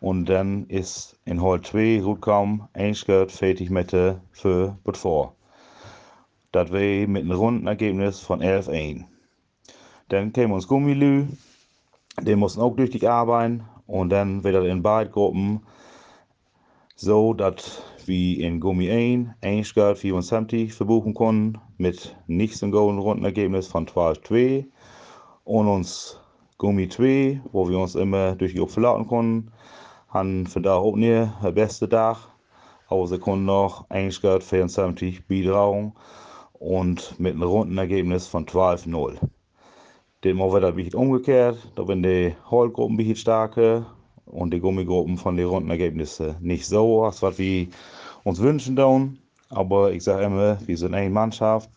Und 0.00 0.26
dann 0.26 0.66
ist 0.66 1.20
in 1.24 1.40
Hall 1.40 1.62
2 1.62 2.02
rausgekommen, 2.02 2.68
ein 2.72 2.94
Skirt 2.96 3.30
fertig 3.30 3.70
mit 3.70 3.92
der 3.92 4.20
für 4.32 4.76
vor. 4.92 5.36
Das 6.50 6.72
war 6.72 6.80
mit 6.80 7.22
einem 7.22 7.30
runden 7.30 7.68
Ergebnis 7.68 8.18
von 8.18 8.42
11-1. 8.42 9.04
Dann 10.12 10.30
kämen 10.34 10.52
uns 10.52 10.68
Gummilü, 10.68 11.26
die 12.20 12.36
mussten 12.36 12.60
auch 12.60 12.76
durch 12.76 12.90
die 12.90 13.08
arbeiten. 13.08 13.64
Und 13.86 14.10
dann 14.10 14.42
das 14.42 14.66
in 14.66 14.82
beiden 14.82 15.10
Gruppen 15.10 15.62
so, 16.94 17.32
dass 17.32 17.82
wie 18.04 18.42
in 18.42 18.60
Gummi 18.60 18.90
1, 18.90 19.30
1 19.40 19.66
Skirt 19.66 19.96
74 19.96 20.74
verbuchen 20.74 21.14
konnten, 21.14 21.58
mit 21.78 22.14
nicht 22.26 22.62
einem 22.62 22.72
golden 22.72 22.98
Rundenergebnis 22.98 23.68
von 23.68 23.86
12-2. 23.86 24.66
Und 25.44 25.68
uns 25.68 26.20
Gummi 26.58 26.90
2, 26.90 27.40
wo 27.50 27.70
wir 27.70 27.78
uns 27.78 27.94
immer 27.94 28.34
durch 28.34 28.52
die 28.52 28.60
Opfer 28.60 28.74
verlauten 28.74 29.06
konnten, 29.06 29.50
haben 30.08 30.46
für 30.46 30.60
da 30.60 30.74
auch 30.74 30.94
nicht 30.94 31.32
der 31.42 31.52
beste 31.52 31.88
Tag. 31.88 32.18
Aber 32.88 33.06
sie 33.06 33.18
konnten 33.18 33.46
noch 33.46 33.88
1 33.88 34.16
Skirt 34.16 34.44
74 34.44 35.26
beitragen 35.26 35.94
und 36.52 37.18
mit 37.18 37.32
einem 37.32 37.44
Rundenergebnis 37.44 38.26
von 38.26 38.44
12-0. 38.44 39.18
Den 40.24 40.36
Mal 40.36 40.52
wird 40.52 40.62
das 40.62 40.94
umgekehrt, 40.94 41.58
da 41.74 41.88
werden 41.88 42.04
die 42.04 42.36
Hallgruppen 42.48 42.94
ein 42.94 42.96
bisschen 42.96 43.16
stärker 43.16 43.86
und 44.24 44.54
die 44.54 44.60
Gummigruppen 44.60 45.16
von 45.16 45.36
den 45.36 45.48
Rundenergebnissen 45.48 46.36
nicht 46.40 46.64
so, 46.64 47.00
was 47.00 47.20
wir 47.38 47.66
uns 48.22 48.40
wünschen. 48.40 48.76
Dann. 48.76 49.18
Aber 49.48 49.92
ich 49.92 50.04
sage 50.04 50.26
immer, 50.26 50.58
wir 50.64 50.78
sind 50.78 50.94
eine 50.94 51.10
Mannschaft 51.10 51.68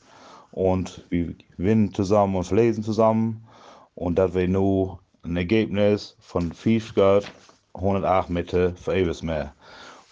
und 0.51 1.03
wir 1.09 1.33
gewinnen 1.57 1.91
zusammen 1.91 2.35
und 2.35 2.43
verlesen 2.43 2.83
zusammen. 2.83 3.47
Und 3.95 4.19
das 4.19 4.35
wäre 4.35 4.47
nur 4.47 4.99
ein 5.23 5.35
Ergebnis 5.37 6.15
von 6.19 6.53
5 6.53 6.93
Grad 6.93 7.31
108 7.73 8.29
Meter 8.29 8.75
für 8.75 8.93
Eversmeer, 8.93 9.55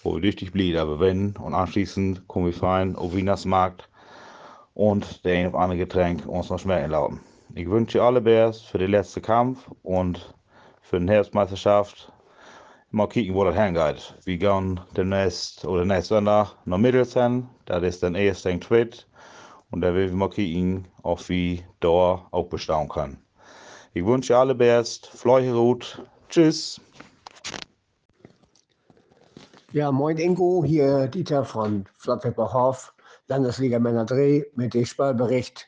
wo 0.02 0.16
wir 0.16 0.24
richtig 0.24 0.54
blieben, 0.54 0.80
aber 0.80 1.00
wenn 1.00 1.36
und 1.38 1.54
anschließend 1.54 2.28
kommen 2.28 2.48
wir 2.48 2.54
fein 2.54 2.96
auf 2.96 3.16
Wienersmarkt 3.16 3.88
und 4.74 5.24
der 5.24 5.38
ein 5.38 5.48
oder 5.50 5.60
andere 5.60 5.78
Getränk 5.78 6.26
uns 6.26 6.50
noch 6.50 6.58
schmecken 6.58 6.90
lassen. 6.90 7.33
Ich 7.56 7.70
wünsche 7.70 8.02
alle 8.02 8.20
Bears 8.20 8.62
für 8.62 8.80
den 8.80 8.90
letzten 8.90 9.22
Kampf 9.22 9.70
und 9.84 10.34
für 10.82 11.00
die 11.00 11.08
Herbstmeisterschaft. 11.08 12.12
Mal 12.90 13.08
kicken, 13.08 13.36
wo 13.36 13.44
das 13.44 13.56
hingeht. 13.56 14.16
Wir 14.24 14.38
gehen 14.40 14.80
demnächst 14.98 15.64
oder 15.64 15.86
nächsten 15.86 16.16
Sonntag 16.16 16.56
nach 16.66 16.80
Middleton. 16.80 17.48
Das 17.66 17.84
ist 17.84 18.02
dann 18.02 18.16
erst 18.16 18.48
ein 18.48 18.60
Tweet. 18.60 19.08
Und 19.70 19.82
da 19.82 19.94
will 19.94 20.10
wir 20.10 20.16
mal 20.16 20.32
kicken, 20.32 20.88
ob 21.04 21.30
wir 21.30 21.60
da 21.80 22.26
auch 22.32 22.48
bestaunen 22.50 22.90
können. 22.90 23.24
Ich 23.94 24.04
wünsche 24.04 24.36
alle 24.36 24.56
Bears, 24.56 25.02
Fleuche 25.14 25.54
gut. 25.54 26.02
Tschüss. 26.30 26.82
Ja, 29.74 29.92
moin 29.92 30.18
Ingo, 30.18 30.64
hier 30.66 31.06
Dieter 31.06 31.46
von 31.46 31.86
Flottwipperhof, 32.00 32.96
Landesliga 33.28 33.78
Männer 33.78 34.06
Dreh 34.06 34.44
mit 34.56 34.74
dem 34.74 34.86
Spielbericht 34.88 35.68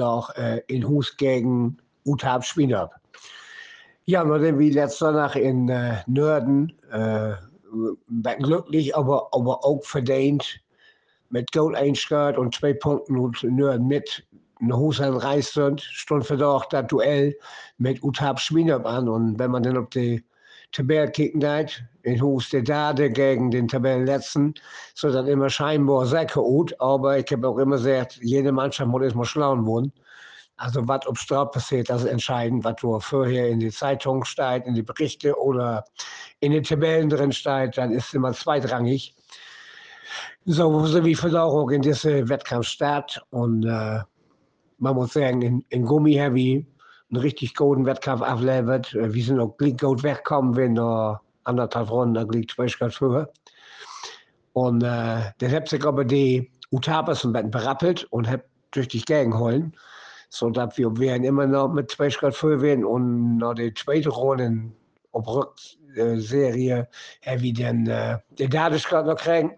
auch 0.00 0.30
äh, 0.36 0.62
in 0.66 0.86
Hus 0.86 1.16
gegen 1.16 1.78
Utab 2.04 2.44
Schwinab. 2.44 2.94
Ja, 4.04 4.24
wir 4.24 4.58
wie 4.58 4.70
letztes 4.70 4.98
Sonntag 4.98 5.36
in 5.36 5.68
äh, 5.68 6.02
Nörden, 6.06 6.72
äh, 6.90 7.34
glücklich, 8.40 8.96
aber, 8.96 9.28
aber 9.32 9.64
auch 9.64 9.84
verdient 9.84 10.60
mit 11.30 11.50
Gold 11.52 11.76
einschert 11.76 12.36
und 12.36 12.54
zwei 12.54 12.74
Punkten 12.74 13.16
und 13.16 13.42
Nörden 13.42 13.86
mit 13.86 14.26
nach 14.60 14.76
Husheim 14.76 15.16
reist 15.16 15.54
sind, 15.54 15.80
stund 15.80 16.24
für 16.24 16.36
das 16.36 16.86
Duell 16.86 17.36
mit 17.78 18.02
Utab 18.02 18.38
Schwinab 18.38 18.86
an 18.86 19.08
und 19.08 19.38
wenn 19.38 19.50
man 19.50 19.62
dann 19.62 19.76
auf 19.76 19.88
die 19.90 20.24
Tabelle 20.72 21.10
kicken 21.10 21.44
hat, 21.46 21.82
in 22.02 22.20
der 22.52 22.62
Dade 22.62 23.10
gegen 23.10 23.50
den 23.50 23.68
Tabellenletzten, 23.68 24.54
so 24.94 25.12
dann 25.12 25.26
immer 25.28 25.50
scheinbar 25.50 26.06
sehr 26.06 26.26
gut, 26.26 26.74
aber 26.80 27.18
ich 27.18 27.30
habe 27.30 27.48
auch 27.48 27.58
immer 27.58 27.76
gesagt, 27.76 28.18
jede 28.22 28.52
Mannschaft 28.52 28.90
muss 28.90 29.02
erstmal 29.02 29.26
schlau 29.26 29.54
werden. 29.54 29.92
Also 30.56 30.86
was 30.86 31.06
ob 31.06 31.18
Straub 31.18 31.52
passiert, 31.52 31.90
das 31.90 32.02
ist 32.02 32.10
entscheidend, 32.10 32.64
was 32.64 32.76
du 32.76 32.98
vorher 33.00 33.48
in 33.48 33.58
die 33.58 33.70
Zeitung 33.70 34.24
steht, 34.24 34.66
in 34.66 34.74
die 34.74 34.82
Berichte 34.82 35.36
oder 35.38 35.84
in 36.40 36.52
den 36.52 36.62
Tabellen 36.62 37.08
drin 37.08 37.32
steht, 37.32 37.78
dann 37.78 37.92
ist 37.92 38.14
immer 38.14 38.32
zweitrangig. 38.32 39.14
So, 40.44 40.86
so 40.86 41.04
wie 41.04 41.14
Verlauchung 41.14 41.70
in 41.70 41.82
diese 41.82 42.28
Wettkampf 42.28 42.66
statt 42.66 43.22
und 43.30 43.64
äh, 43.64 44.00
man 44.78 44.96
muss 44.96 45.12
sagen, 45.12 45.42
in, 45.42 45.64
in 45.68 45.84
Gummi 45.84 46.14
Heavy 46.14 46.66
einen 47.12 47.20
richtig 47.20 47.54
guten 47.54 47.84
Wettkampf 47.84 48.22
ablevert. 48.22 48.94
Wir 48.94 49.24
sind 49.24 49.38
auch 49.38 49.56
gut 49.58 50.02
weggekommen, 50.02 50.56
wenn 50.56 50.74
noch 50.74 51.20
anderthalb 51.44 51.90
Runden, 51.90 52.14
da 52.14 52.22
liegt 52.22 52.52
zwei 52.52 52.68
Schritt 52.68 52.94
früher. 52.94 53.30
Und 54.54 54.82
äh, 54.82 55.20
dann 55.38 55.50
hat 55.50 55.68
sich 55.68 55.84
aber 55.84 56.04
die 56.04 56.50
Utapas 56.70 57.24
ein 57.24 57.32
bisschen 57.32 57.50
berappelt 57.50 58.04
und 58.04 58.28
hat 58.28 58.44
durch 58.70 58.88
die 58.88 59.02
Gegend 59.02 59.34
holen, 59.34 59.76
sodass 60.30 60.78
wir 60.78 60.96
werden 60.98 61.24
immer 61.24 61.46
noch 61.46 61.68
mit 61.68 61.90
zwei 61.90 62.10
Schritt 62.10 62.34
früher 62.34 62.60
werden 62.60 62.84
und 62.84 63.38
noch 63.38 63.54
die 63.54 63.74
zweite 63.74 64.08
Runde 64.08 64.72
auf 65.12 65.26
Rückserie 65.26 66.88
haben 67.26 67.42
wir 67.42 67.52
dann 67.52 67.86
äh, 67.86 68.18
den 68.38 68.50
Datenschritt 68.50 69.04
noch 69.04 69.16
kriegen, 69.16 69.52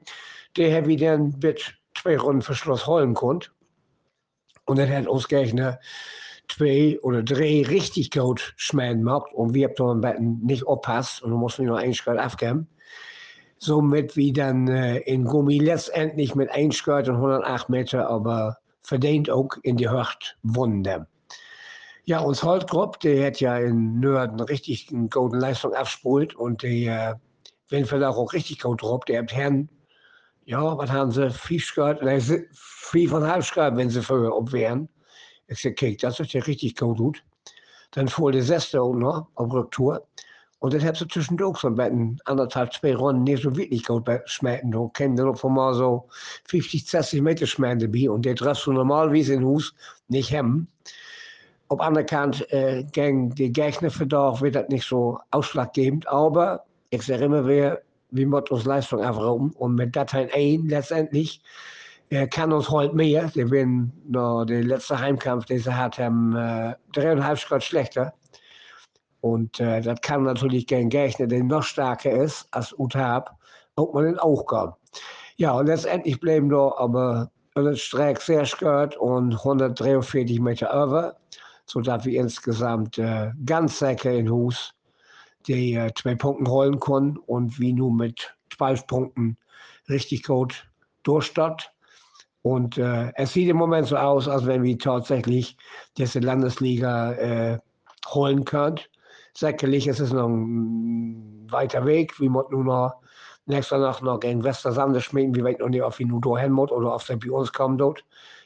der 0.56 0.86
wir 0.86 0.96
dann 0.96 1.38
mit 1.40 1.76
zwei 1.96 2.18
Runden 2.18 2.42
Verschluss 2.42 2.86
holen 2.86 3.14
konnte. 3.14 3.50
Und 4.66 4.78
dann 4.78 4.90
hat 4.90 5.06
uns 5.06 5.28
gerechnet, 5.28 5.78
twee 6.48 6.98
oder 7.00 7.22
drei 7.22 7.64
richtig 7.66 8.10
gut 8.10 8.54
schmeiden 8.56 9.02
macht 9.02 9.32
und 9.32 9.54
wir 9.54 9.68
haben 9.78 10.02
dann 10.02 10.40
nicht 10.42 10.64
oppasst 10.66 11.22
und 11.22 11.30
dann 11.30 11.40
mussten 11.40 11.64
wir 11.64 11.72
noch 11.72 11.78
einen 11.78 11.94
Schritt 11.94 12.18
aufgeben. 12.18 12.68
Somit 13.58 14.16
wie 14.16 14.32
dann 14.32 14.68
äh, 14.68 14.98
in 14.98 15.24
Gummi 15.24 15.58
letztendlich 15.58 16.34
mit 16.34 16.50
1 16.50 16.76
Schritt 16.76 17.08
und 17.08 17.16
108 17.16 17.68
Meter, 17.68 18.08
aber 18.08 18.58
verdient 18.82 19.30
auch 19.30 19.50
in 19.62 19.76
die 19.76 19.88
Hört 19.88 20.36
Wunder. 20.42 21.06
Ja, 22.04 22.18
uns 22.18 22.42
Holtgrupp, 22.42 23.00
der 23.00 23.26
hat 23.26 23.40
ja 23.40 23.56
in 23.56 23.98
Nörden 24.00 24.40
richtig 24.40 24.88
eine 24.92 25.08
gute 25.08 25.38
Leistung 25.38 25.72
abspult 25.72 26.34
und 26.34 26.62
der, 26.62 27.18
äh, 27.70 27.90
wir 27.90 28.10
auch 28.10 28.32
richtig 28.34 28.60
gut 28.60 28.82
drauf, 28.82 29.04
der 29.06 29.22
hat 29.22 29.32
Herrn, 29.32 29.70
ja, 30.44 30.76
was 30.76 30.90
haben 30.90 31.10
sie, 31.12 31.30
vier 31.30 31.60
Schritt, 31.60 32.02
nein, 32.02 32.20
fünfeinhalb 32.52 33.44
Schritt, 33.44 33.76
wenn 33.76 33.88
sie 33.88 34.02
früher 34.02 34.36
abwehren. 34.36 34.90
Ich 35.46 35.60
sage, 35.60 35.74
kijk, 35.74 35.98
das 35.98 36.20
ist 36.20 36.32
ja 36.32 36.42
richtig 36.42 36.76
gut. 36.76 37.22
Dann 37.92 38.08
fuhr 38.08 38.32
der 38.32 38.42
Seste 38.42 38.80
auch 38.80 38.94
noch 38.94 39.26
auf 39.34 39.52
Rücktour. 39.52 40.06
Und 40.64 40.72
dann 40.72 40.82
hat 40.82 40.96
sie 40.96 41.06
zwischendurch 41.06 41.58
so 41.58 41.68
ein 41.68 42.18
anderthalb, 42.24 42.72
zwei 42.72 42.96
Runden 42.96 43.24
nicht 43.24 43.42
so 43.42 43.54
wirklich 43.54 43.84
gut 43.84 44.08
schmecken. 44.24 44.72
Da 44.72 44.88
kämen 44.94 45.14
dann 45.14 45.28
auf 45.28 45.44
einmal 45.44 45.74
so 45.74 46.08
50, 46.48 46.88
60 46.88 47.20
Meter 47.20 47.46
schmecken 47.46 47.80
dabei. 47.80 48.08
Und 48.08 48.24
der 48.24 48.34
triffst 48.34 48.66
du 48.66 48.72
normalerweise 48.72 49.34
in 49.34 49.44
Hus 49.44 49.74
nicht 50.08 50.30
hemmen. 50.30 50.68
Anderen 51.68 52.06
Kant, 52.06 52.50
äh, 52.52 52.84
gegen 52.92 53.34
die 53.34 53.52
Gegner 53.52 53.90
verdorf 53.90 54.40
wird 54.40 54.54
das 54.54 54.68
nicht 54.68 54.88
so 54.88 55.18
ausschlaggebend. 55.32 56.08
Aber 56.08 56.64
ich 56.90 57.02
sage 57.02 57.24
immer 57.24 57.46
wieder, 57.46 57.82
wir 58.10 58.26
müssen 58.26 58.48
uns 58.48 58.64
Leistung 58.64 59.04
aufrauben. 59.04 59.50
Und 59.50 59.74
mit 59.74 59.94
Dateien 59.94 60.30
1 60.32 60.70
letztendlich 60.70 61.42
er 62.14 62.28
kann 62.28 62.52
uns 62.52 62.70
heute 62.70 62.94
mehr. 62.94 63.28
Die 63.34 63.50
werden 63.50 63.92
noch 64.06 64.44
der 64.44 64.62
letzte 64.62 64.98
Heimkampf, 64.98 65.46
den 65.46 65.58
sie 65.58 65.76
hat, 65.76 65.98
haben 65.98 66.36
äh, 66.36 66.74
dreieinhalb 66.92 67.38
schlechter. 67.62 68.14
Und 69.20 69.58
äh, 69.58 69.80
das 69.80 70.00
kann 70.00 70.22
natürlich 70.22 70.66
gegen 70.66 70.90
Gegner, 70.90 71.26
der 71.26 71.42
noch 71.42 71.64
stärker 71.64 72.12
ist 72.12 72.46
als 72.52 72.72
Utab, 72.78 73.36
auch 73.74 73.92
mal 73.92 74.06
in 74.06 74.18
auch 74.18 74.44
kommen. 74.46 74.74
Ja, 75.36 75.52
und 75.52 75.66
letztendlich 75.66 76.20
bleiben 76.20 76.48
da 76.50 76.72
aber 76.76 77.30
ein 77.56 77.76
Streck 77.76 78.20
sehr 78.20 78.46
skört 78.46 78.96
und 78.96 79.32
143 79.32 80.38
Meter 80.38 80.72
über, 80.72 81.16
sodass 81.66 82.04
wir 82.04 82.20
insgesamt 82.20 82.96
äh, 82.98 83.32
ganz 83.44 83.80
sicher 83.80 84.12
in 84.12 84.30
Hus 84.30 84.72
die 85.48 85.74
äh, 85.74 85.92
zwei 85.94 86.14
Punkte 86.14 86.50
holen 86.50 86.78
konnten 86.78 87.18
und 87.18 87.58
wie 87.58 87.72
nun 87.72 87.96
mit 87.96 88.36
12 88.56 88.86
Punkten 88.86 89.36
richtig 89.88 90.22
gut 90.22 90.68
durchstatt. 91.02 91.73
Und 92.44 92.76
äh, 92.76 93.10
es 93.14 93.32
sieht 93.32 93.48
im 93.48 93.56
Moment 93.56 93.86
so 93.86 93.96
aus, 93.96 94.28
als 94.28 94.44
wenn 94.44 94.62
wir 94.62 94.78
tatsächlich 94.78 95.56
diese 95.96 96.20
Landesliga 96.20 97.12
äh, 97.12 97.58
holen 98.08 98.44
können. 98.44 98.80
Sicherlich 99.32 99.86
ist 99.86 100.00
es 100.00 100.12
noch 100.12 100.28
ein 100.28 101.46
weiter 101.50 101.86
Weg. 101.86 102.20
Wir 102.20 102.28
müssen 102.28 102.50
nur 102.50 102.64
noch 102.64 102.92
nächste 103.46 103.78
Nacht 103.78 104.02
noch 104.02 104.20
gegen 104.20 104.44
Westersande 104.44 105.00
schmecken. 105.00 105.34
Wir 105.34 105.42
wissen 105.42 105.60
noch 105.60 105.70
nicht, 105.70 105.82
ob 105.82 105.98
wir 105.98 106.06
nur 106.06 106.20
dahin 106.20 106.52
müssen 106.52 106.74
oder 106.74 106.94
ob 106.94 107.02
sie 107.02 107.16
bei 107.16 107.30
uns 107.30 107.50
kommen 107.50 107.78
dort. 107.78 108.04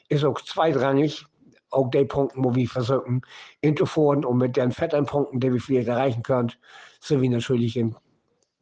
Ist 0.08 0.24
auch 0.24 0.40
zweitrangig. 0.42 1.26
Auch 1.70 1.90
die 1.90 2.04
Punkte, 2.04 2.36
wo 2.38 2.54
wir 2.54 2.68
versuchen, 2.68 3.22
hinzufahren 3.62 4.24
und 4.24 4.38
mit 4.38 4.56
den 4.56 4.70
fetten 4.70 5.06
Punkten, 5.06 5.40
die 5.40 5.52
wir 5.52 5.60
vielleicht 5.60 5.88
erreichen 5.88 6.22
können, 6.22 6.52
wir 7.08 7.30
natürlich 7.30 7.76
in 7.76 7.96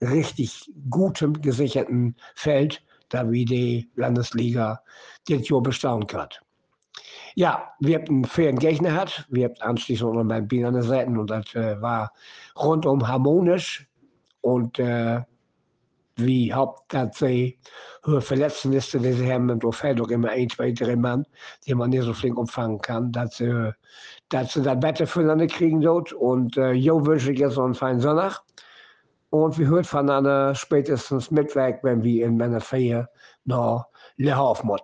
richtig 0.01 0.72
gutem, 0.88 1.42
gesicherten 1.42 2.16
Feld 2.35 2.83
da 3.09 3.31
wie 3.31 3.45
die 3.45 3.90
Landesliga 3.97 4.81
das 5.29 5.49
Jahr 5.49 5.62
bestaunen 5.62 6.07
kann. 6.07 6.29
Ja, 7.35 7.71
wir 7.81 7.99
haben 7.99 8.09
einen 8.09 8.25
fairen 8.25 8.59
Gegner 8.59 8.90
gehabt. 8.90 9.27
Wir 9.29 9.45
haben 9.47 9.61
anschließend 9.61 10.14
noch 10.14 10.25
beim 10.25 10.49
Bier 10.49 10.69
an 10.69 10.75
der 10.75 10.83
Seite 10.83 11.11
und 11.11 11.29
das 11.29 11.55
äh, 11.55 11.81
war 11.83 12.12
rundum 12.57 13.07
harmonisch. 13.07 13.87
Und 14.40 14.79
äh, 14.79 15.21
wie 16.16 16.53
haupt 16.53 16.95
dass 16.95 17.19
sie 17.19 17.59
hohe 18.07 18.21
Verletztenliste, 18.21 18.99
die 18.99 19.12
sie 19.12 19.31
haben, 19.31 19.51
und 19.51 19.75
fällt 19.75 20.01
auch 20.01 20.09
immer 20.09 20.31
ein, 20.31 20.49
zwei, 20.49 20.73
drei 20.73 20.97
Mann, 20.97 21.27
die 21.66 21.75
man 21.75 21.90
nicht 21.90 22.05
so 22.05 22.14
flink 22.14 22.38
umfangen 22.38 22.81
kann, 22.81 23.12
dass 23.12 23.37
sie, 23.37 23.75
dass 24.31 24.55
sie 24.55 24.62
das 24.62 24.83
Wetter 24.83 25.07
füreinander 25.07 25.47
kriegen 25.47 25.81
dort. 25.81 26.12
Und 26.12 26.57
äh, 26.57 26.73
jo 26.73 27.05
wünsche 27.05 27.33
ich 27.33 27.38
jetzt 27.38 27.57
noch 27.57 27.64
einen 27.64 27.75
feinen 27.75 28.01
Sonntag. 28.01 28.40
Und 29.30 29.58
wir 29.58 29.66
hören 29.66 29.84
voneinander 29.84 30.54
spätestens 30.54 31.30
Mittwoch, 31.30 31.82
wenn 31.82 32.02
wir 32.02 32.26
in 32.26 32.36
Männer 32.36 32.60
4 32.60 33.08
nach 33.44 33.86
Le 34.16 34.36
Havre 34.36 34.78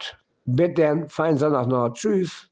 Mit 0.45 0.79
dann, 0.79 1.09
feinen 1.09 1.39
Sonntag 1.39 1.69
noch. 1.69 1.91
Tschüss. 1.95 2.52